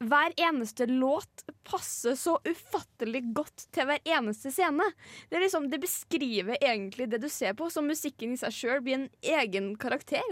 [0.00, 4.86] hver eneste låt passer så ufattelig godt til hver eneste scene.
[5.28, 8.98] Det, liksom, det beskriver egentlig det du ser på, så musikken i seg sjøl blir
[9.02, 10.24] en egen karakter.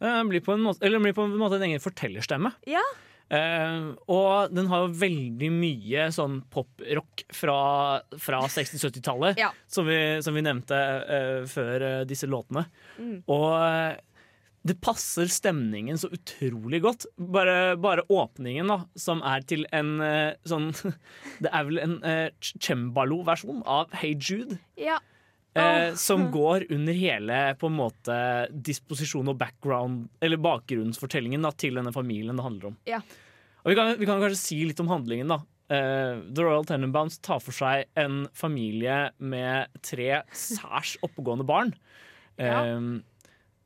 [0.00, 2.54] Den blir på en måte, eller blir på en måte en egen fortellerstemme.
[2.70, 2.84] Ja,
[3.30, 9.52] Eh, og den har jo veldig mye sånn poprock fra, fra 60-70-tallet, Ja.
[9.70, 12.64] som, vi- som vi nevnte eh, før eh, disse låtene.
[12.98, 13.20] Mm.
[13.30, 14.00] Og
[14.66, 17.06] det passer stemningen så utrolig godt.
[17.16, 20.68] Bare, bare åpningen, da, som er til en uh, sånn
[21.44, 24.60] Det er vel en uh, cembalo-versjon av Hey Jude.
[24.80, 25.00] ja.
[25.58, 25.64] Oh.
[25.64, 28.16] Uh, som går under hele på en måte
[28.54, 32.76] disposisjon og background Eller bakgrunnsfortellingen da, til denne familien det handler om.
[32.86, 33.00] Ja.
[33.64, 35.32] Og vi kan, vi kan kanskje si litt om handlingen.
[35.34, 35.40] da
[35.70, 41.74] The Royal Tenenbaums tar for seg en familie med tre særs oppegående barn.
[42.38, 43.02] eh,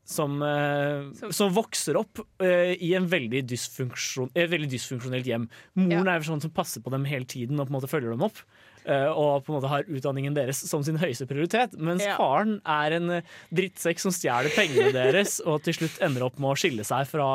[0.05, 5.47] som, eh, som vokser opp uh, i en veldig, dysfunksjon, et veldig dysfunksjonelt hjem.
[5.81, 8.25] Moren er sånn som passer på dem hele tiden og på en måte følger dem
[8.27, 8.37] opp.
[8.85, 11.73] Uh, og på en måte har utdanningen deres som sin høyeste prioritet.
[11.81, 12.19] Mens Ja.
[12.21, 16.53] faren er en eh, drittsekk som stjeler pengene deres og til slutt ender opp med
[16.53, 17.25] å skille seg fra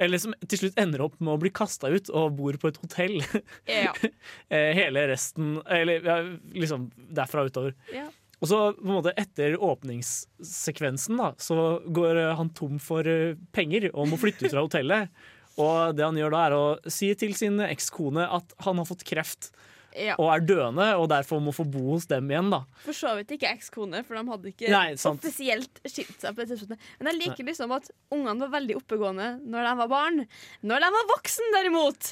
[0.00, 2.80] Eller som til slutt ender opp med å bli kasta ut og bor på et
[2.80, 3.20] hotell.
[3.68, 3.92] Ja.
[4.48, 6.16] Eh, Hele resten Eller ja,
[6.56, 7.76] liksom derfra utover.
[7.92, 8.08] Ja.
[8.44, 13.38] Og så på en måte etter åpningssekvensen da, så går eh, han tom for eh,
[13.56, 15.08] penger og må flytte ut fra hotellet.
[15.62, 19.04] Og det han gjør da er å si til sin ekskone at han har fått
[19.06, 19.52] kreft
[19.94, 20.16] Ja.
[20.18, 22.48] og er døende, og derfor må få bo hos dem igjen.
[22.50, 22.64] da.
[22.82, 26.34] For så vidt ikke ekskone, for de hadde ikke Nei, offisielt skilt seg.
[26.34, 26.88] på det tidspunktet.
[26.98, 30.18] Men jeg liker liksom at ungene var veldig oppegående når de var barn.
[30.66, 32.10] Når de var voksen, derimot,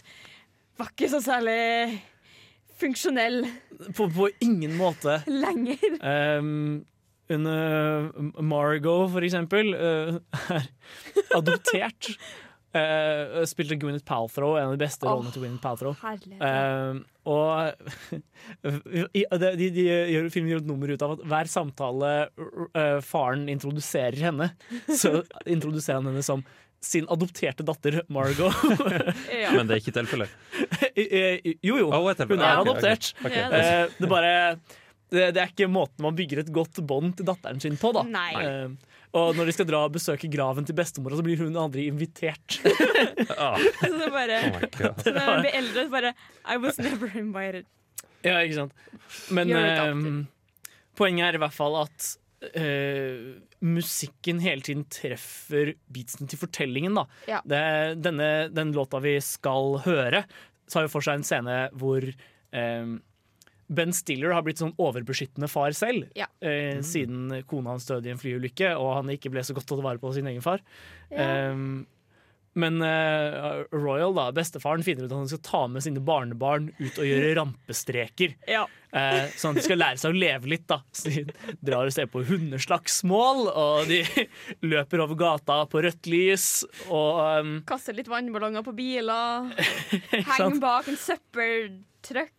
[0.78, 1.58] var ikke så særlig
[2.82, 3.42] funksjonell
[3.96, 5.20] På, på ingen måte.
[5.30, 5.78] lenger.
[6.02, 6.82] Um,
[7.32, 7.48] hun,
[8.44, 10.16] Margot, for eksempel, eh,
[10.52, 10.66] er
[11.38, 12.12] adoptert.
[12.72, 15.96] Uh, spilte Gwyneth Paltrow, en av de beste rollene til Gwyneth Paltrow.
[16.00, 16.40] herlighet.
[16.40, 17.72] Um, og
[19.12, 19.26] de,
[19.60, 24.18] de, de gjør, filmen gjør et nummer ut av at hver samtale uh, faren introduserer
[24.24, 24.50] henne,
[24.88, 26.44] så introduserer han henne som
[26.82, 28.56] sin adopterte datter Margot.
[29.54, 30.32] Men det er ikke tilfellet.
[30.97, 31.88] Jo, jo.
[31.90, 33.12] Oh, Hun er adoptert.
[33.22, 33.59] Okay, okay.
[33.59, 34.32] Eh, det, er bare,
[35.12, 37.93] det, det er ikke måten man bygger et godt bånd til datteren sin på.
[37.97, 38.05] Da.
[38.09, 38.30] Nei.
[38.38, 41.84] Eh, og når de skal dra og besøke graven til bestemora, så blir hun aldri
[41.90, 42.59] invitert.
[42.62, 44.62] Så bare Oh.
[45.03, 46.12] Så når de blir eldre, så bare
[46.49, 47.68] I was never invited.
[48.24, 48.72] Ja, ikke sant.
[49.34, 50.24] Men eh,
[50.99, 52.12] poenget er i hvert fall at
[52.43, 56.97] Uh, musikken hele tiden treffer beatsen til fortellingen.
[56.99, 57.05] Da.
[57.30, 57.38] Ja.
[57.47, 57.61] Det,
[58.03, 60.24] denne, den låta vi skal høre,
[60.72, 62.04] tar jo for seg en scene hvor
[62.52, 62.92] eh,
[63.72, 66.26] Ben Stiller har blitt sånn overbeskyttende far selv, Ja.
[66.44, 69.80] eh, siden kona hans døde i en flyulykke og han ikke ble så godt tatt
[69.84, 70.60] vare på sin egen far.
[71.10, 71.24] Ja.
[71.52, 71.56] Eh,
[72.59, 76.98] men uh, Royal, da, bestefaren, finner ut at han skal ta med sine barnebarn ut
[77.00, 78.34] og gjøre rampestreker.
[78.50, 78.66] Ja.
[78.92, 80.66] Uh, sånn at de skal lære seg å leve litt.
[80.68, 81.24] da Så de
[81.64, 84.03] drar og ser på hundeslagsmål, og de
[84.72, 86.50] løper over gata på rødt lys.
[86.90, 89.48] Og um, Kaster litt vannballonger på biler.
[90.12, 92.36] Henger bak en søppeltrøkk.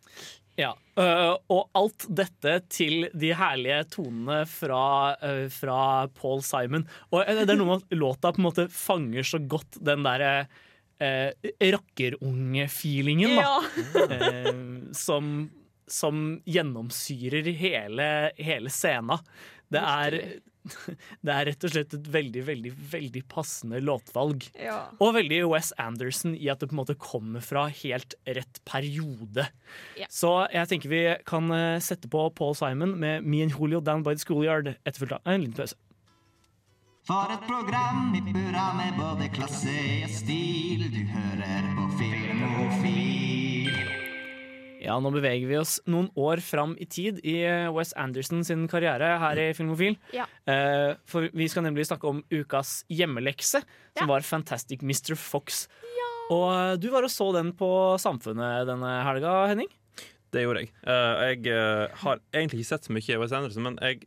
[0.60, 6.86] Ja, øh, og alt dette til de herlige tonene fra, øh, fra Paul Simon.
[7.10, 10.06] Og øh, det er noe med at låta på en måte fanger så godt den
[10.06, 10.46] derre
[11.02, 11.32] eh,
[11.74, 13.56] rakkerunge-feelingen, da.
[14.14, 14.62] Eh,
[14.94, 15.50] som,
[15.90, 19.18] som gjennomsyrer hele, hele scena.
[19.74, 20.20] Det er,
[21.26, 24.48] det er rett og slett et veldig, veldig, veldig passende låtvalg.
[24.60, 24.80] Ja.
[25.04, 29.48] Og veldig Wes Anderson i at det på en måte kommer fra helt rett periode.
[30.00, 30.10] Ja.
[30.12, 34.06] Så jeg tenker vi kan eh, sette på Paul Simon med Me and Julio Down
[34.06, 35.80] by the Schoolyard etterfulgt av en liten pause.
[37.04, 40.88] For et program i burra med både klasse og stil.
[40.88, 43.23] Du hører på Filmofil.
[44.84, 48.66] Ja, nå beveger vi oss noen år fram i tid i eh, Wes Anderson sin
[48.72, 49.96] karriere her i Filmofil.
[50.16, 50.26] Ja.
[50.44, 54.10] Uh, for vi skal nemlig snakke om ukas hjemmelekse, som Ja.
[54.12, 55.16] var Fantastic Mr.
[55.16, 55.68] Fox.
[55.88, 56.10] Ja.
[56.36, 57.70] Og eh, du var og så den på
[58.02, 59.72] Samfunnet denne helga, Henning?
[60.34, 60.74] Det gjorde jeg.
[60.84, 64.04] Uh, jeg uh, har egentlig ikke sett så mye Wes Anderson, men jeg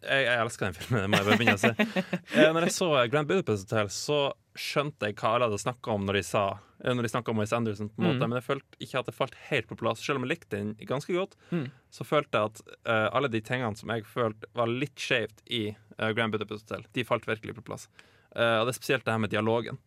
[0.00, 1.02] jeg, jeg elsker den filmen.
[1.02, 1.72] Det må jeg bare begynne å se.
[2.40, 4.20] Eh, når jeg så Grand Budapest Hotel, så
[4.60, 6.42] skjønte jeg hva alle hadde snakka om når de sa
[6.84, 7.88] eh, Når de om Wes Anderson.
[7.90, 8.28] på en måte Mm.
[8.28, 10.02] Men jeg følte ikke at det falt helt på plass.
[10.04, 11.66] Selv om jeg likte den ganske godt, Mm.
[11.90, 15.76] så følte jeg at uh, alle de tingene som jeg følte var litt skjevt i
[15.98, 17.88] uh, Grand Budapest Hotel, de falt virkelig på plass.
[18.36, 19.78] Uh, og det er spesielt det her med dialogen.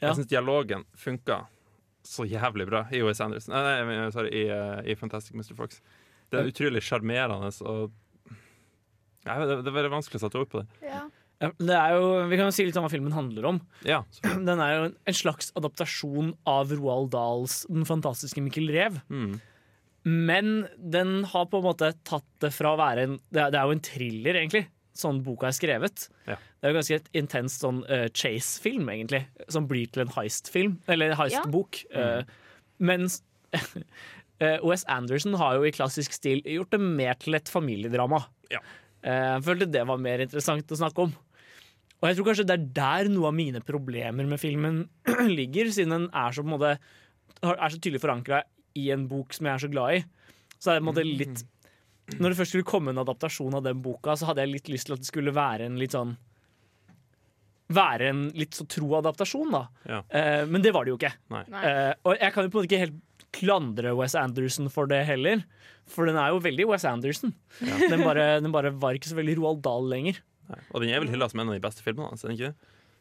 [0.00, 0.08] Ja.
[0.08, 1.46] Jeg syns dialogen funka
[2.06, 3.54] så jævlig bra i Wes Anderson.
[3.56, 4.44] Nei, nei, sorry, i,
[4.92, 5.54] i Fantastic Mr.
[5.56, 5.80] Fox.
[6.30, 7.90] Det er utrolig sjarmerende og
[9.26, 10.68] Nei, det, det er veldig vanskelig å sette ord på det.
[10.86, 11.00] Ja,
[11.40, 13.58] det er jo, vi kan jo si litt om hva filmen handler om.
[13.84, 13.98] Ja,
[14.48, 18.96] Den er jo en- slags adaptasjon av Roald Dahls Den fantastiske Mikkel Rev.
[19.12, 19.34] Mm.
[20.06, 23.74] Men den har på en måte tatt det fra å være en Det er, jo
[23.74, 24.64] en thriller, egentlig.
[24.96, 26.06] Sånn boka er skrevet.
[26.28, 26.36] Ja.
[26.38, 29.24] Det er jo ganske et intenst sånn uh, chase-film, egentlig.
[29.52, 30.78] Som blir til en heist-film.
[30.88, 31.82] Eller heist-bok.
[31.90, 32.22] Ja.
[32.22, 33.18] Uh, mens
[33.52, 38.22] uh, Wes Anderson har jo i klassisk stil gjort det mer til et familiedrama.
[38.52, 38.62] Ja.
[39.06, 41.12] Eh, Jeg følte det var mer interessant å snakke om.
[41.96, 44.82] Og jeg tror kanskje det er der noe av mine problemer med filmen
[45.38, 46.76] ligger, siden den er så, på en måte,
[47.40, 48.42] er så tydelig forankra
[48.76, 50.02] i en bok som jeg er så glad i.
[50.60, 51.42] Så er det på en måte litt
[52.20, 54.88] Når det først skulle komme en adaptasjon av den boka, så hadde jeg litt lyst
[54.88, 56.14] til at det skulle være en litt sånn
[57.76, 59.64] Være en litt så tro adaptasjon, da.
[59.90, 59.96] Ja.
[60.14, 61.10] Eh, men det var det jo ikke.
[61.34, 61.40] Nei.
[61.66, 65.00] Eh, og jeg kan jo på en måte ikke helt klandre Wes Anderson for det
[65.08, 65.42] heller.
[65.90, 67.34] For den er jo veldig Wes Anderson.
[67.58, 70.22] Den, bare, den bare var ikke så veldig Roald Dahl lenger.
[70.48, 70.60] Nei.
[70.72, 72.54] Og den er vel hylla som en av de beste filmene hans, den?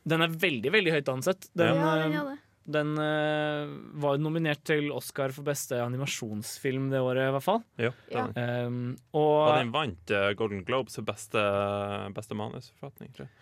[0.06, 1.48] Den er veldig veldig høyt ansett.
[1.58, 2.38] Den, Ja, den eh, det.
[2.76, 7.64] den uh, var jo nominert til Oscar for beste animasjonsfilm det året, i hvert fall.
[7.82, 8.34] Ja, den.
[8.68, 8.80] Um,
[9.14, 11.42] og, Og den vant uh, Golden Globes for beste,
[12.18, 13.34] beste manusforfatning, tror jeg.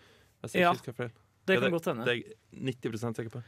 [0.44, 1.12] Hvis jeg Ja, ikke husker feil.
[1.48, 2.04] det kan det, godt hende.
[2.04, 3.42] Det er jeg 90 sikker på.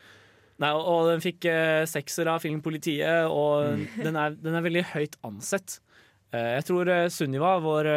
[0.59, 3.87] Nei, og- og den fikk uh, sekser av Filmpolitiet, og Mm.
[4.03, 5.81] den, er, den er veldig høyt ansett.
[6.35, 7.89] Eh, jeg tror uh, Sunniva, vår,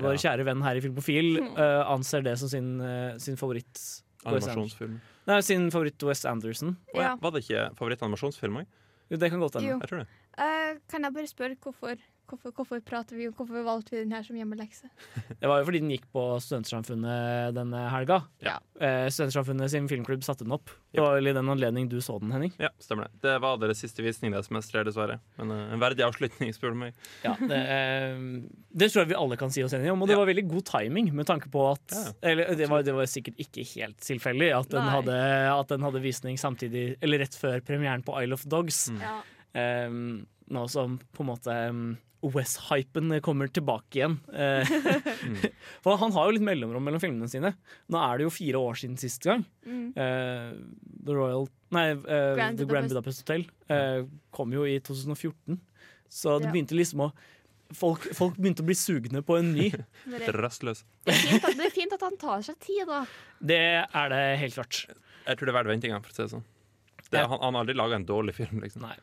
[0.00, 0.22] vår ja.
[0.24, 3.82] kjære venn her i Filmofil, eh, anser det som sin, eh, sin favoritt
[4.26, 4.96] Animasjonsfilm.
[5.28, 6.76] Nei, sin favoritt Wes Anderson.
[6.96, 8.72] Ja, Var det ikke favorittanimasjonsfilm òg?
[9.08, 9.76] Jo, det kan godt hende.
[9.76, 10.17] Jeg tror det.
[10.38, 11.98] Eh, kan jeg bare spørre hvorfor,
[12.30, 14.86] hvorfor, hvorfor prater vi Hvorfor valgte vi den her som hjemmelekse?
[15.40, 18.20] Det var jo fordi den gikk på Studentersamfunnet denne helga.
[18.44, 18.58] Ja.
[18.78, 20.70] Eh, Studentersamfunnet sin filmklubb satte den opp.
[20.94, 22.52] Det var vel i den anledning du så den, Henning.
[22.62, 23.18] Ja, stemmer det.
[23.26, 25.18] Det var deres siste visning det semesteret, dessverre.
[25.40, 27.00] Men uh, en verdig avslutning, spør du meg.
[27.26, 28.20] Ja, det, eh,
[28.78, 30.68] det tror jeg vi alle kan si oss enige om, og det var veldig god
[30.70, 34.70] timing med tanke på at Eller det var, det var sikkert ikke helt tilfeldig at
[34.70, 35.18] den, hadde,
[35.54, 38.86] at den hadde visning samtidig, eller rett før premieren på Isle of Dogs.
[39.02, 39.18] Ja.
[39.56, 39.88] Eh,
[40.48, 41.88] nå som på en måte um,
[42.34, 44.16] West-hypen kommer tilbake igjen.
[44.34, 44.66] Eh,
[45.84, 47.52] For han har jo litt mellomrom mellom filmene sine.
[47.92, 49.44] Nå er det jo fire år siden sist gang.
[49.62, 49.92] Mm.
[49.94, 50.48] Eh,
[51.06, 51.46] The Royal
[51.76, 53.22] Nei, eh, Grand The Grand Budapest.
[53.22, 55.60] Budapest Hotel eh, kom jo i 2014.
[56.08, 56.52] Så det Ja.
[56.56, 57.10] begynte liksom å
[57.76, 59.68] folk, folk begynte å bli sugne på en ny.
[60.42, 60.82] Rastløs.
[61.04, 63.02] Det er, fint at, det er fint at han tar seg tid, da.
[63.38, 64.80] Det er det helt klart.
[65.28, 66.46] Jeg tror det er verdt ventinga, for å si det sånn.
[67.12, 68.88] Det, han, han har aldri laga en dårlig film, liksom.
[68.88, 68.96] Nei.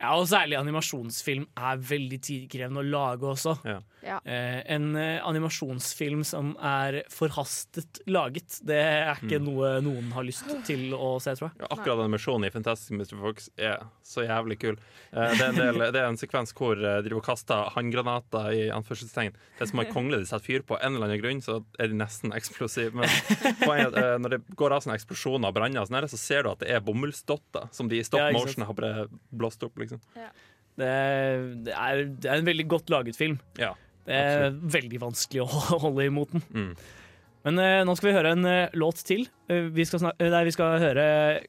[0.00, 3.58] Ja, og særlig animasjonsfilm er veldig tidkrevende å lage også.
[3.68, 3.78] Ja.
[4.00, 4.16] Ja.
[4.24, 9.44] Eh, en eh, animasjonsfilm som er forhastet laget, det er ikke Mm.
[9.44, 11.60] noe noen har lyst til å se, tror jeg.
[11.60, 13.18] Ja, akkurat animasjonen i Fantastic Mr.
[13.20, 14.78] Fox er så jævlig kul.
[15.12, 17.68] Eh, det, er en del, det er en sekvens hvor eh, de driver og kaster
[17.76, 19.36] håndgranater i anførselstegn.
[19.58, 20.80] Det er som en kongle de setter fyr på.
[20.80, 22.94] En eller annen grunn så er de nesten eksplosive.
[22.96, 23.04] Men
[23.66, 26.16] poenget, er at, eh, når det går av sånne eksplosjoner og branner, sånn her, så
[26.24, 29.76] ser du at det er bomullsdotter som de i stop motion har blåst opp.
[29.76, 29.89] liksom
[30.80, 30.88] Det,
[31.66, 33.38] det, er, det er en veldig godt laget film.
[33.60, 33.72] Ja,
[34.06, 35.48] Det er veldig vanskelig å
[35.84, 36.44] holde imot den.
[36.54, 36.70] Mm.
[37.46, 39.26] Men uh, nå skal vi høre en uh, låt til.
[39.50, 41.04] Uh, vi, skal snak- nei, vi skal høre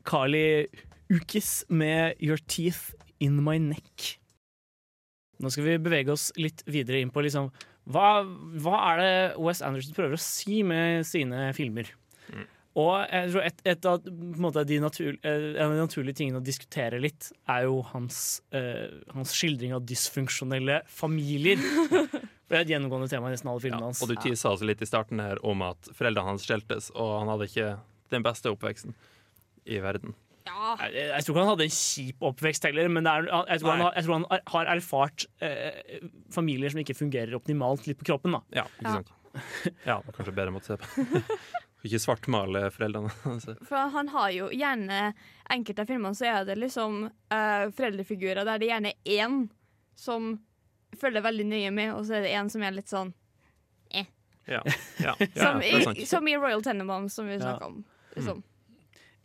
[0.07, 0.67] Carly
[1.11, 4.13] Ukis med 'Your Teeth In My Neck'.
[5.41, 7.49] Nå skal vi bevege oss litt videre inn på liksom,
[7.91, 8.21] hva,
[8.61, 11.89] hva er det Wes Anderson prøver å si med sine filmer.
[12.80, 15.82] Og jeg tror et, et av på en måte, de natur, eh, en av de
[15.84, 21.59] naturlige tingene å diskutere litt, er jo hans, eh, hans skildring av dysfunksjonelle familier.
[22.51, 24.01] Det er et gjennomgående tema i nesten alle filmene hans.
[24.03, 27.30] Og du tisa også litt i starten her om at foreldrene hans skjeltes, og han
[27.32, 27.67] hadde ikke
[28.11, 28.91] den beste oppveksten
[29.72, 30.15] i verden.
[30.47, 33.72] Jeg, jeg tror ikke han hadde en kjip oppvekst heller, men det er, jeg, tror
[33.72, 36.01] han, har- jeg tror han har- har erfart eh,
[36.34, 38.36] familier som ikke fungerer optimalt litt på kroppen.
[38.36, 38.41] Da.
[38.63, 39.11] Ja, ikke sant?
[39.32, 41.24] Ja, ja kanskje bedre måte å se på.
[41.84, 43.09] Ikke svartmale foreldrene.
[43.34, 43.55] altså.
[43.65, 45.13] For han har jo gjerne
[45.51, 49.39] Enkelte av filmene så er det liksom uh, foreldrefigurer der det gjerne er én
[49.99, 50.36] som
[51.01, 53.11] følger veldig nøye med, og så er det en som er litt sånn
[53.95, 54.07] eh.
[54.47, 54.61] Ja,
[54.99, 57.41] ja, ja, Som, er i, som i Royal Tenenbaums, som vi Ja.
[57.43, 57.84] snakka om.
[58.15, 58.41] Liksom.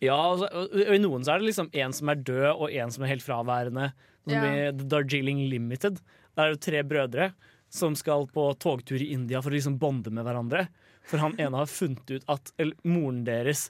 [0.02, 2.74] Ja, altså, og, og I noen så er det liksom en som er død, og
[2.74, 3.92] en som er helt fraværende.
[4.26, 4.42] Som Ja.
[4.50, 6.02] i The Darjeeling Limited.
[6.36, 7.30] Der er det tre brødre
[7.72, 10.66] som skal på togtur i India for å liksom bonde med hverandre.
[11.07, 12.52] For han ene har funnet ut at
[12.84, 13.68] moren deres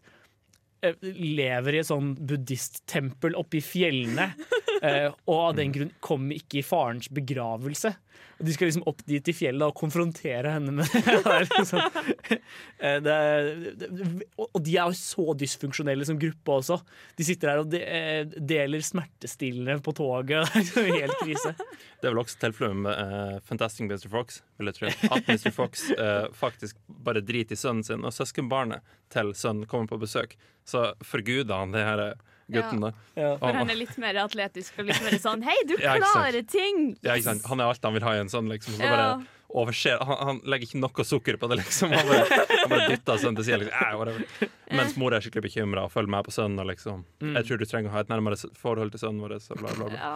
[0.84, 4.30] eh, lever i et sånn buddhisttempel oppe i fjellene.
[4.82, 7.94] Eh, og av den grunn kom ikke i farens begravelse.
[8.36, 11.02] Og De skal liksom opp dit i fjellet og konfrontere henne med det.
[11.56, 11.80] Liksom,
[12.84, 13.16] eh, det,
[13.80, 13.88] det,
[14.36, 16.76] og de er jo så dysfunksjonelle som gruppe også.
[17.16, 20.52] De sitter her og de, eh, deler smertestillende på toget.
[20.58, 21.54] Liksom helt krise.
[21.56, 24.08] Det er vel også tilfellet med uh, Fantastic Mr.
[24.12, 24.42] Fox.
[24.60, 24.92] Vil jeg tro.
[25.16, 25.52] At Mr.
[25.56, 30.36] Fox uh, faktisk bare driter i sønnen sin, og søskenbarnet til sønnen kommer på besøk.
[30.68, 32.08] Så forguder han det her
[32.52, 32.70] eh, Ja.
[32.70, 32.92] da.
[33.40, 36.96] For han er litt mer atletisk og litt mer sånn Hei, du Ja, klarer ting!
[37.02, 37.46] Ja, ikke sant?
[37.50, 38.74] Han er alt han vil ha i en sånn, liksom.
[38.78, 38.90] Så Ja.
[38.96, 39.26] bare
[39.56, 41.92] overser, han, han legger ikke noe sukker på det, liksom.
[41.94, 43.58] Han bare, han bare dytter sønnen til sida.
[43.62, 44.50] Liksom.
[44.76, 46.66] Mens mor er skikkelig bekymra og følger med på sønnen.
[46.66, 47.04] Liksom.
[47.22, 47.34] Mm.
[47.38, 49.38] Jeg tror du trenger å ha et nærmere forhold til sønnen vår.
[49.40, 49.96] Så bla, bla, bla.
[49.96, 50.14] Ja.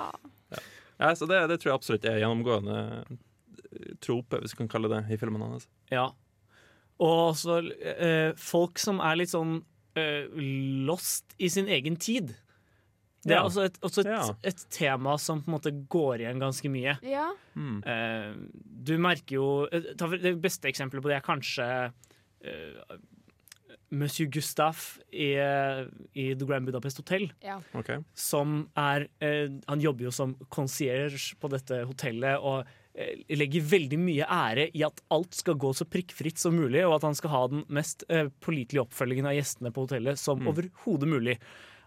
[0.51, 0.65] Ja.
[1.01, 4.91] Ja, så det, det tror jeg absolutt er gjennomgående eh, trope, hvis vi kan kalle
[4.93, 5.69] det, i filmene hans.
[5.95, 6.11] Ja.
[7.01, 9.70] Og også eh, folk som er litt sånn eh,
[10.87, 12.35] lost i sin egen tid.
[13.23, 13.45] Det er Ja.
[13.45, 14.35] også, et, også et, Ja.
[14.45, 16.99] et tema som på en måte går igjen ganske mye.
[17.03, 17.27] Ja.
[17.55, 17.83] Mm.
[17.85, 18.49] Uh,
[18.85, 21.93] du merker jo eh, ta for- Det beste eksempelet på det er kanskje
[22.47, 22.97] uh,
[23.93, 25.85] Monsieur Gustave i, eh,
[26.15, 27.33] i The Grand Budapest Hotel.
[27.43, 27.61] Ja.
[27.75, 27.91] Ok.
[28.15, 32.73] Som er uh, Han jobber jo som concierge på dette hotellet og eh,
[33.39, 37.07] legger veldig mye ære i at alt skal gå så prikkfritt som mulig, og at
[37.07, 41.37] han skal ha den mest eh, pålitelige oppfølgingen av gjestene på hotellet som overhodet mulig.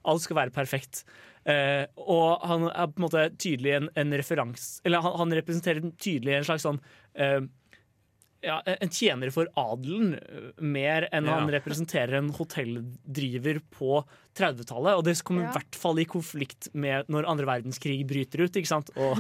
[0.10, 1.04] Alt skal være perfekt.
[1.48, 5.84] Eh, og han er på en måte tydelig en, en referans Eller han, han representerer
[6.00, 6.80] tydelig en slags sånn
[7.20, 7.42] eh,
[8.44, 11.40] ja, en tjener for adelen eh, mer enn Ja.
[11.40, 14.02] han representerer en hotelldriver på
[14.36, 14.98] 30-tallet.
[15.00, 15.54] Og det kommer i Ja.
[15.56, 18.56] hvert fall i konflikt med når andre verdenskrig bryter ut.
[18.60, 18.90] ikke sant?
[18.98, 19.18] Og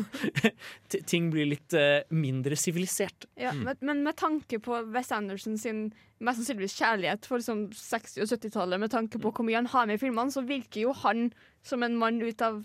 [1.07, 3.26] ting blir litt uh, mindre sivilisert.
[3.39, 5.86] Ja, men, men med tanke på Wes Anderson sin
[6.24, 9.88] mest sannsynligvis kjærlighet for liksom 60- og 70-tallet, med tanke på hvor mye han har
[9.89, 11.32] med i filmene, så virker jo han
[11.63, 12.61] som en mann ut av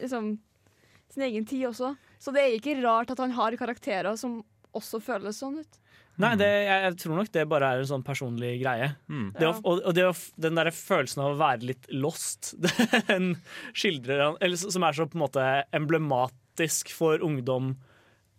[0.00, 0.38] liksom,
[1.10, 1.92] sin egen tid også.
[2.20, 4.40] Så det er ikke rart at han har karakterer som
[4.76, 5.78] også føles sånn ut.
[6.20, 8.90] Nei, det, jeg, jeg tror nok det bare er en sånn personlig greie.
[9.38, 12.52] Det å, og, og det å, den der følelsen av å være litt lost,
[13.10, 13.30] den
[13.72, 15.46] skildrer han Eller som er så på en måte
[15.76, 17.72] emblematisk for ungdom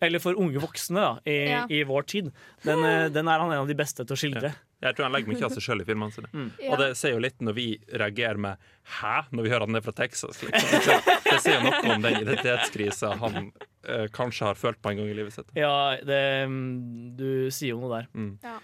[0.03, 1.63] Eller for unge voksne da, i, Ja.
[1.69, 2.29] i vår tid.
[2.67, 4.53] Den, eh, den er han en av de beste til å skildre.
[4.82, 6.29] Jeg tror han legger mye av seg sjøl i filmene sine.
[6.34, 6.47] Mm.
[6.57, 6.71] Ja.
[6.73, 8.57] Og det sier jo litt når vi reagerer med
[8.97, 10.41] 'hæ?' når vi hører at han er fra Texas.
[10.41, 11.03] Liksom.
[11.27, 13.51] Det sier noe om den identitetskrisa han
[13.88, 15.49] eh, kanskje har følt på en gang i livet sitt.
[15.57, 18.07] Ja, det, mm, du sier jo noe der.
[18.13, 18.32] Mm.
[18.43, 18.57] Ja.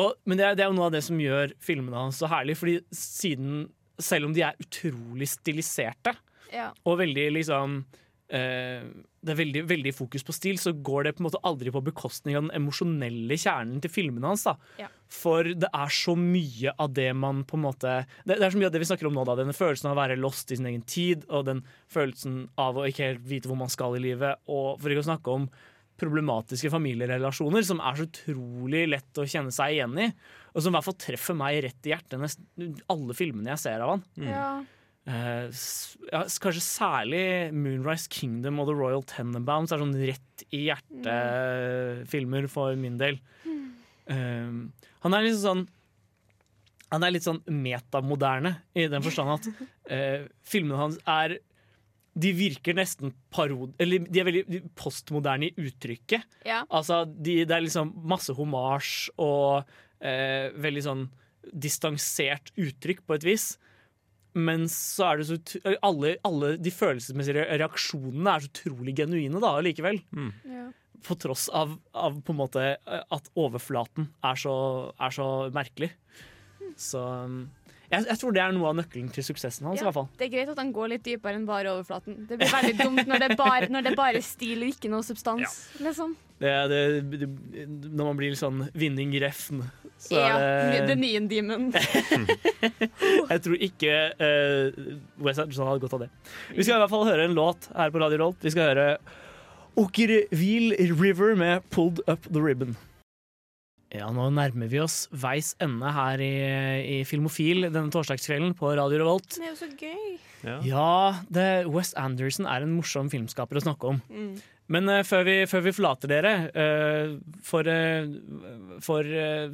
[0.00, 2.28] Og, men det er, det er jo noe av det som gjør filmene hans så
[2.32, 3.66] herlig, fordi siden
[4.02, 6.14] Selv om de er utrolig stiliserte,
[6.50, 6.70] Ja.
[6.88, 7.84] og veldig liksom
[8.32, 8.82] eh,
[9.22, 11.82] Det er veldig, veldig fokus på stil, så går det på en måte aldri på
[11.86, 14.42] bekostning av den emosjonelle kjernen til filmene hans.
[14.48, 14.88] da Ja.
[15.12, 18.58] For det er så mye av det man på en måte Det, det er så
[18.58, 19.36] mye av det vi snakker om nå, da.
[19.38, 21.62] Denne følelsen av å være lost i sin egen tid, og den
[21.92, 25.10] følelsen av å ikke helt vite hvor man skal i livet, og for ikke å
[25.12, 25.46] snakke om
[26.02, 30.08] problematiske familierelasjoner, som er så utrolig lett å kjenne seg igjen i.
[30.52, 33.84] Og som i hvert fall treffer meg rett i hjertet nesten alle filmene jeg ser
[33.84, 34.06] av han.
[34.18, 34.48] Ja.
[35.02, 37.24] S- ja, kanskje særlig
[37.56, 43.18] Moonrise Kingdom og The Royal Tenenbounds' er sånn rett i hjertet-filmer for min del.
[44.06, 44.52] Eh,
[45.02, 45.64] han er liksom sånn
[46.92, 49.46] Han er litt sånn metamoderne i den forstand at
[49.88, 51.38] uh, filmene hans er
[52.12, 53.72] de virker nesten parod...
[53.80, 56.26] Eller de er veldig postmoderne i uttrykket.
[56.44, 56.58] Ja.
[56.68, 59.64] Altså, de, det er liksom masse homasj og
[60.04, 61.06] eh, veldig sånn
[61.56, 63.46] distansert uttrykk på et vis.
[64.34, 69.42] Men så er det så ut- alle, alle de følelsesmessige reaksjonene er så utrolig genuine
[69.42, 69.98] da, likevel.
[70.48, 70.68] Ja.
[71.02, 74.54] På tross av, av på en måte at overflaten er så,
[75.02, 75.90] er så merkelig.
[76.78, 77.42] Så um,
[77.92, 79.82] jeg, jeg tror det er noe av nøkkelen til suksessen hans.
[79.82, 82.22] i hvert fall det er greit at han går litt dypere enn bare overflaten.
[82.30, 84.88] Det blir veldig dumt når det er bare, når det er bare stil og ikke
[84.94, 85.58] noe substans.
[85.82, 86.14] Liksom.
[86.42, 86.80] Det, det,
[87.14, 87.28] det,
[87.88, 89.62] Når man blir litt sånn vinning refn,
[90.02, 91.68] så Ja, er The det Neon Demon.
[93.32, 96.12] Jeg tror ikke uh, West Anderson hadde godt av det.
[96.56, 98.40] Vi skal i hvert fall høre en låt her på Radio Rolt.
[98.42, 98.88] Vi skal høre
[99.78, 102.74] Okkervil River med 'Pulled Up The Ribbon'.
[103.92, 106.32] Ja, nå nærmer vi oss veis ende her i,
[106.80, 109.36] i Filmofil denne torsdagskvelden på Radio Revolt.
[109.36, 110.14] Det er jo så gøy.
[110.64, 114.00] Ja, det, Wes Anderson er en morsom filmskaper å snakke om.
[114.08, 114.32] Mm.
[114.70, 119.08] Men uh, før, vi, før vi forlater dere, uh, for, uh, for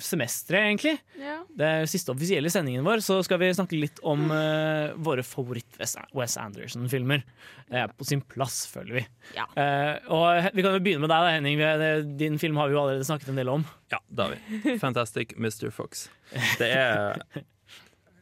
[0.04, 1.38] semesteret egentlig, Ja.
[1.58, 6.36] det er siste offisielle sendingen vår, så skal vi snakke litt om eh, våre favoritt-Wes
[6.38, 7.24] Anderson-filmer.
[7.68, 9.04] Det er på sin plass, føler vi.
[9.36, 9.48] Ja.
[9.58, 12.16] Eh, og Vi kan jo begynne med deg, da, Henning.
[12.20, 13.66] Din film har vi jo allerede snakket en del om.
[13.92, 14.78] Ja, det har vi.
[14.80, 15.70] Fantastic Mr.
[15.74, 16.06] Fox.
[16.60, 17.20] Det er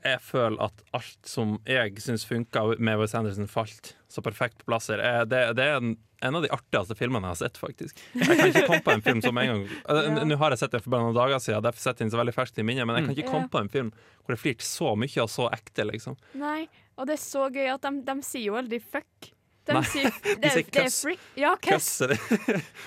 [0.06, 4.68] Jeg føler at alt som jeg syns funka med Wes Anderson, falt så perfekt på
[4.70, 5.02] plass her.
[5.02, 7.98] Eh, Det, det er en, en av de artigste filmene jeg har sett, faktisk.
[8.14, 10.24] Jeg kan ikke komme på en film som en gang Ja.
[10.24, 12.20] Nå har jeg sett den for bare noen dager siden, derfor setter jeg den så
[12.22, 13.32] veldig ferskt i minnet, men jeg kan ikke Mm.
[13.34, 13.90] komme på en film
[14.24, 16.16] hvor det flirte så mye og så ekte, liksom.
[16.40, 19.32] Nei, og det er så gøy at de, de sier jo aldri fuck.
[19.66, 20.98] De Nei, sier, de det, sier er cuss.
[21.34, 21.88] Ja, cuss.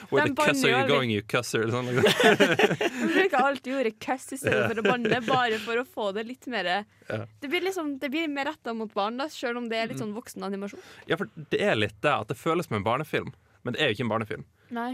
[0.10, 1.66] Where the cuss are you going, you cusser?
[1.66, 2.38] Eller sånn, liksom.
[2.80, 6.24] De bruker alltid ordet cuss i stedet for å banne, bare for å få det
[6.30, 7.24] litt mer Ja.
[7.42, 10.00] Det blir liksom, det blir mer retta mot barn, da, selv om det er litt
[10.00, 10.82] sånn voksen animasjon.
[11.10, 13.32] Ja, for det er litt det at det føles som en barnefilm,
[13.66, 14.46] men det er jo ikke en barnefilm.
[14.76, 14.92] Nei.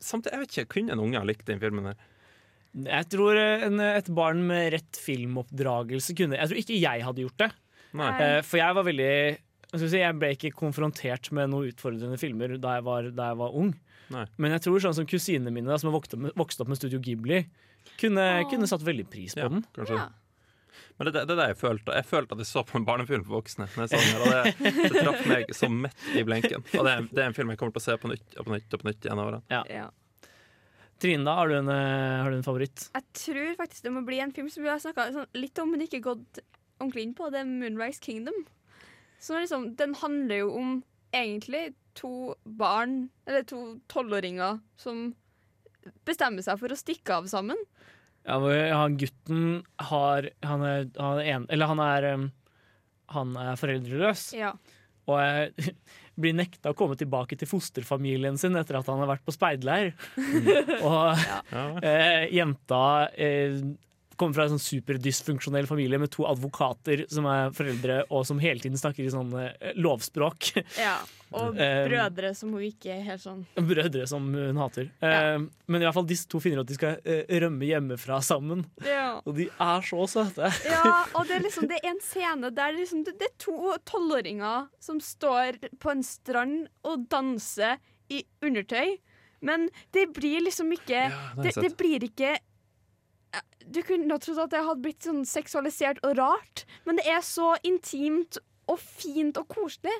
[0.00, 1.90] Samtidig, jeg vet ikke, Kunne en unge ha likt den filmen?
[1.92, 2.00] her?
[2.86, 7.24] Jeg tror eh, en, et barn med rett filmoppdragelse kunne Jeg tror ikke jeg hadde
[7.24, 7.48] gjort det.
[7.98, 8.10] Nei.
[8.22, 9.14] Eh, For jeg var veldig
[9.72, 13.38] jeg, si, jeg ble ikke konfrontert med noen utfordrende filmer da jeg var, da jeg
[13.42, 13.74] var ung.
[14.10, 14.24] Nei.
[14.42, 16.70] Men jeg tror sånn som kusinene mine, da, som har vokst opp med, vokst opp
[16.72, 17.44] med Studio Ghibli,
[18.00, 19.62] kunne, kunne satt veldig pris på Ja, den.
[19.76, 20.00] kanskje.
[20.98, 21.94] Men det, det, det er det jeg følte.
[21.96, 23.66] Jeg følte at jeg så på en barnefilm for voksne.
[23.76, 26.66] Når jeg her, det, det traff meg så midt i blenken.
[26.76, 28.46] Og det er, det er en film jeg kommer til å se på nytt og
[28.50, 29.62] på nytt og på nytt av årene.
[29.78, 29.86] Ja.
[31.00, 32.88] Trine, da, har du en, eh, har du en favoritt?
[32.92, 35.70] Jeg tror faktisk det må bli en film som vi har snakka sånn, litt om,
[35.72, 36.42] men ikke gått
[36.76, 37.30] ordentlig inn på.
[37.32, 38.36] Det er Moonrise Kingdom.
[39.20, 40.76] Så liksom, den handler jo om
[41.12, 45.10] egentlig to barn, eller to tolvåringer, som
[46.08, 47.58] bestemmer seg for å stikke av sammen.
[48.28, 48.36] Ja,
[48.76, 52.26] han gutten har Han er, han er, en, eller han er um,
[53.16, 54.26] Han er foreldreløs.
[54.36, 54.52] Ja.
[55.08, 55.54] Og er,
[56.20, 59.94] blir nekta å komme tilbake til fosterfamilien sin etter at han har vært på speidleir.
[60.86, 61.16] og
[61.80, 62.82] eh, jenta
[63.16, 63.56] eh,
[64.20, 68.60] kommer fra en sånn superdysfunksjonell familie med to advokater som er foreldre, og som hele
[68.62, 70.52] tiden snakker i sånn eh, lovspråk.
[70.80, 70.98] Ja,
[71.36, 74.88] Og Eh, brødre som hun ikke er helt sånn Brødre som hun hater.
[75.02, 75.36] Ja.
[75.38, 78.64] men i hvert fall disse to finner at de skal eh, rømme hjemmefra sammen.
[78.86, 79.20] Ja.
[79.24, 80.50] Og de er så søte.
[80.66, 83.76] Ja, og det er liksom Det er en scene der det, liksom, det, er to
[83.88, 87.78] tolvåringer som står på en strand og danser
[88.10, 88.98] i undertøy.
[89.40, 92.34] Men det blir liksom ikke det det, det blir ikke
[93.70, 97.20] Du kunne ha trodd at det hadde blitt sånn seksualisert og rart, men det er
[97.22, 99.94] så intimt og fint og koselig.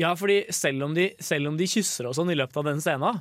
[0.00, 2.80] Ja, fordi selv om de, selv om de kysser og sånn i løpet av den
[2.84, 3.20] scenen,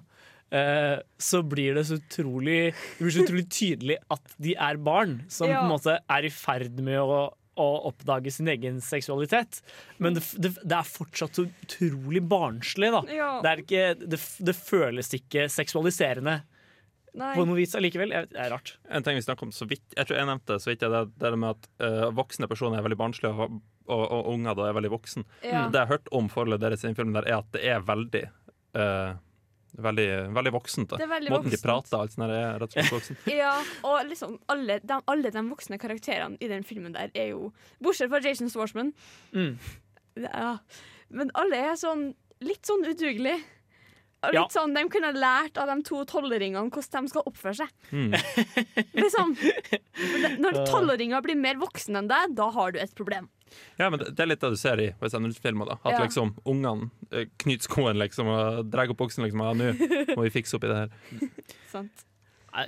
[0.52, 5.22] eh, så blir det så utrolig Det blir så utrolig tydelig at de er barn
[5.32, 5.60] som Ja.
[5.62, 9.62] på en måte er i ferd med å, å oppdage sin egen seksualitet.
[10.00, 13.04] Men det, det, det er fortsatt så utrolig barnslig, da.
[13.12, 13.34] Ja.
[13.44, 14.20] Det, ikke, det,
[14.52, 16.42] det føles ikke seksualiserende
[17.18, 17.34] Nei.
[17.36, 18.14] på noe vis allikevel.
[18.32, 18.76] Det er rart.
[18.90, 21.02] En ting vi snakker om så vidt Jeg tror jeg nevnte så vidt jeg, det,
[21.20, 23.58] det er det med at uh, voksne personer er veldig barnslige, og,
[23.92, 25.28] og, og unger da er veldig voksen.
[25.44, 25.66] Ja.
[25.68, 27.84] Det jeg har hørt om forholdet deres i den filmen, der er at det er
[27.88, 28.24] veldig
[28.80, 29.20] uh,
[29.72, 30.92] Veldig, veldig voksent.
[31.00, 33.20] er veldig Måten de prater alt sånn er rett og slett voksen.
[33.40, 33.54] Ja,
[33.88, 38.12] og liksom alle de, alle de voksne karakterene i den filmen der er jo Bortsett
[38.12, 38.92] fra Jason Schwartzman.
[39.32, 39.56] Mm.
[40.20, 40.58] Ja.
[41.08, 42.10] Men alle er sånn
[42.44, 43.40] litt sånn udugelige.
[44.24, 44.44] Og Ja.
[44.54, 47.70] Sånn, De kunne lært av de to tolvåringene hvordan de skal oppføre seg.
[47.92, 48.12] Mm.
[49.02, 49.32] Liksom.
[50.44, 53.30] Når tolvåringer blir mer voksne enn deg, da har du et problem.
[53.80, 55.66] Ja, men det, det er litt det du ser i Wes Anderson-filmer.
[55.74, 56.04] da At Ja.
[56.06, 59.26] liksom ungene eh, knyter skoen liksom og drar opp buksen.
[59.26, 60.96] Liksom, ja, nå må vi fikse opp i det her.
[61.74, 62.06] Sant?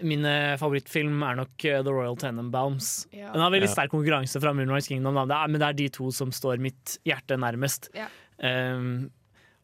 [0.02, 2.92] Min eh, favorittfilm er nok eh, The Royal Tenenbaums.
[3.14, 3.30] Ja.
[3.34, 3.74] Den har veldig Ja.
[3.78, 5.42] sterk konkurranse fra Moonrise Kingdom, da.
[5.48, 7.90] Men det er de to som står mitt hjerte nærmest.
[7.94, 8.08] Ja.
[8.44, 9.12] Um,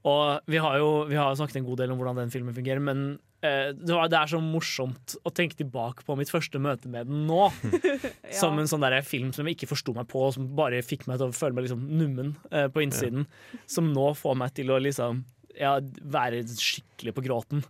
[0.08, 2.80] og vi har jo vi har snakket en god del om hvordan den filmen fungerer,
[2.84, 6.92] men eh, det, var, det er så morsomt å tenke tilbake på mitt første møte
[6.92, 7.50] med den nå.
[8.40, 11.08] Som en sånn der film som jeg ikke forsto meg på, og som bare fikk
[11.10, 13.28] meg til å føle meg liksom nummen eh, på innsiden.
[13.68, 15.26] Som nå får meg til å liksom
[15.60, 15.74] ja,
[16.14, 17.64] være skikkelig på gråten.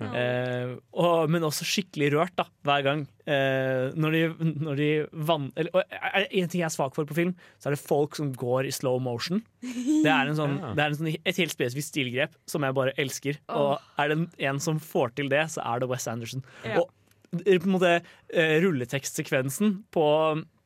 [0.00, 3.02] Eh, og, men også skikkelig rørt da, hver gang.
[3.28, 4.88] Eh, når de, når de
[5.28, 5.48] vann...
[5.56, 7.82] Eller, og er det en ting jeg er svak for på film, så er det
[7.82, 9.42] folk som går i slow motion.
[9.60, 10.72] Det er, en sånn, Ja.
[10.76, 13.40] det er en sånn, et helt spesifikt stilgrep som jeg bare elsker.
[13.48, 13.74] Oh.
[13.74, 16.44] Og er det en som får til det, så er det Wes Anderson.
[16.66, 16.82] Ja.
[16.82, 20.08] Og eh, på en måte eh, rulletekstsekvensen på,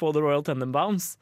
[0.01, 1.15] på The Royal Tenenbaums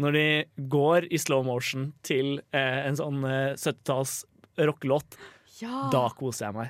[0.00, 0.26] når de
[0.72, 4.20] går i slow motion til eh, en sånn eh, 70-talls
[4.68, 5.16] rockelåt,
[5.60, 5.88] Ja.
[5.92, 6.68] da koser jeg meg.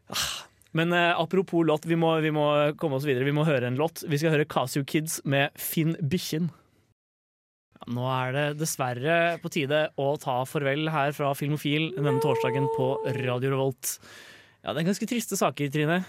[0.10, 2.44] Ah, Men eh, apropos låt, vi må, vi må
[2.78, 3.24] komme oss videre.
[3.26, 4.04] Vi må høre en låt.
[4.10, 6.48] Vi skal høre Casio Kids med Finn Bikkjen.
[7.78, 12.66] Ja, nå er det dessverre på tide å ta farvel her fra Filmofil denne torsdagen
[12.76, 12.90] på
[13.22, 13.96] Radio Revolt.
[14.62, 16.02] Ja, det er ganske triste saker, Trine.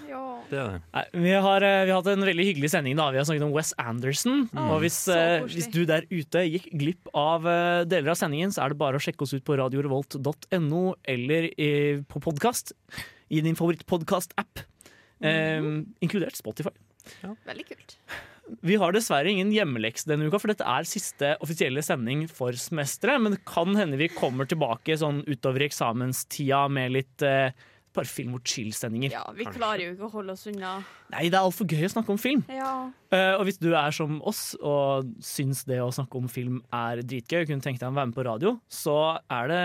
[0.52, 0.80] Det er det.
[0.92, 2.98] Nei, vi, har, eh, vi har hatt en veldig hyggelig sending.
[3.00, 4.42] da Vi har snakket om Wes Anderson.
[4.52, 5.56] og hvis, så eh, koselig.
[5.56, 9.00] hvis du der ute gikk glipp av eh, deler av sendingen, så er det bare
[9.00, 10.84] å sjekke oss ut på radiorevolt.no
[11.16, 11.72] eller i,
[12.04, 12.76] på podkast
[13.32, 14.66] i din favorittpodkast-app,
[15.24, 15.72] eh,
[16.04, 16.76] inkludert Spotify.
[17.48, 17.96] Veldig kult.
[18.60, 23.22] Vi har dessverre ingen hjemmelekse denne uka, for dette er siste offisielle sending for semesteret.
[23.24, 27.56] Men det kan hende vi kommer tilbake sånn utover i eksamenstida med litt eh,
[27.96, 29.14] bare film og chill-sendinger.
[29.16, 30.80] Ja, Vi klarer jo ikke å holde oss unna.
[31.12, 32.44] Nei, det er altfor gøy å snakke om film.
[32.52, 32.74] Ja.
[33.12, 37.02] Uh, og hvis du er som oss og syns det å snakke om film er
[37.04, 39.64] dritgøy, og kunne tenke deg å være med på radio, så er det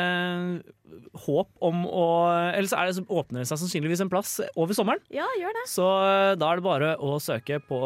[1.27, 2.07] håp om å
[2.55, 5.03] Eller så, er det, så åpner det seg sannsynligvis en plass over sommeren.
[5.14, 5.64] Ja, gjør det.
[5.70, 7.81] Så eh, da er det bare å søke på,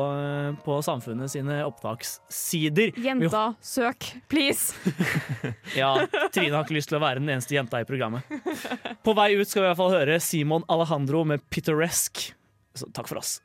[0.64, 2.94] på Samfunnet sine opptakssider.
[3.00, 4.74] Jenta, søk, please!
[5.78, 5.92] Ja,
[6.34, 8.26] Trine har ikke lyst til å være den eneste jenta i programmet.
[9.06, 12.32] På vei ut skal vi i hvert fall høre Simon Alejandro med 'Pittoresk'.
[12.74, 13.40] Så takk for oss.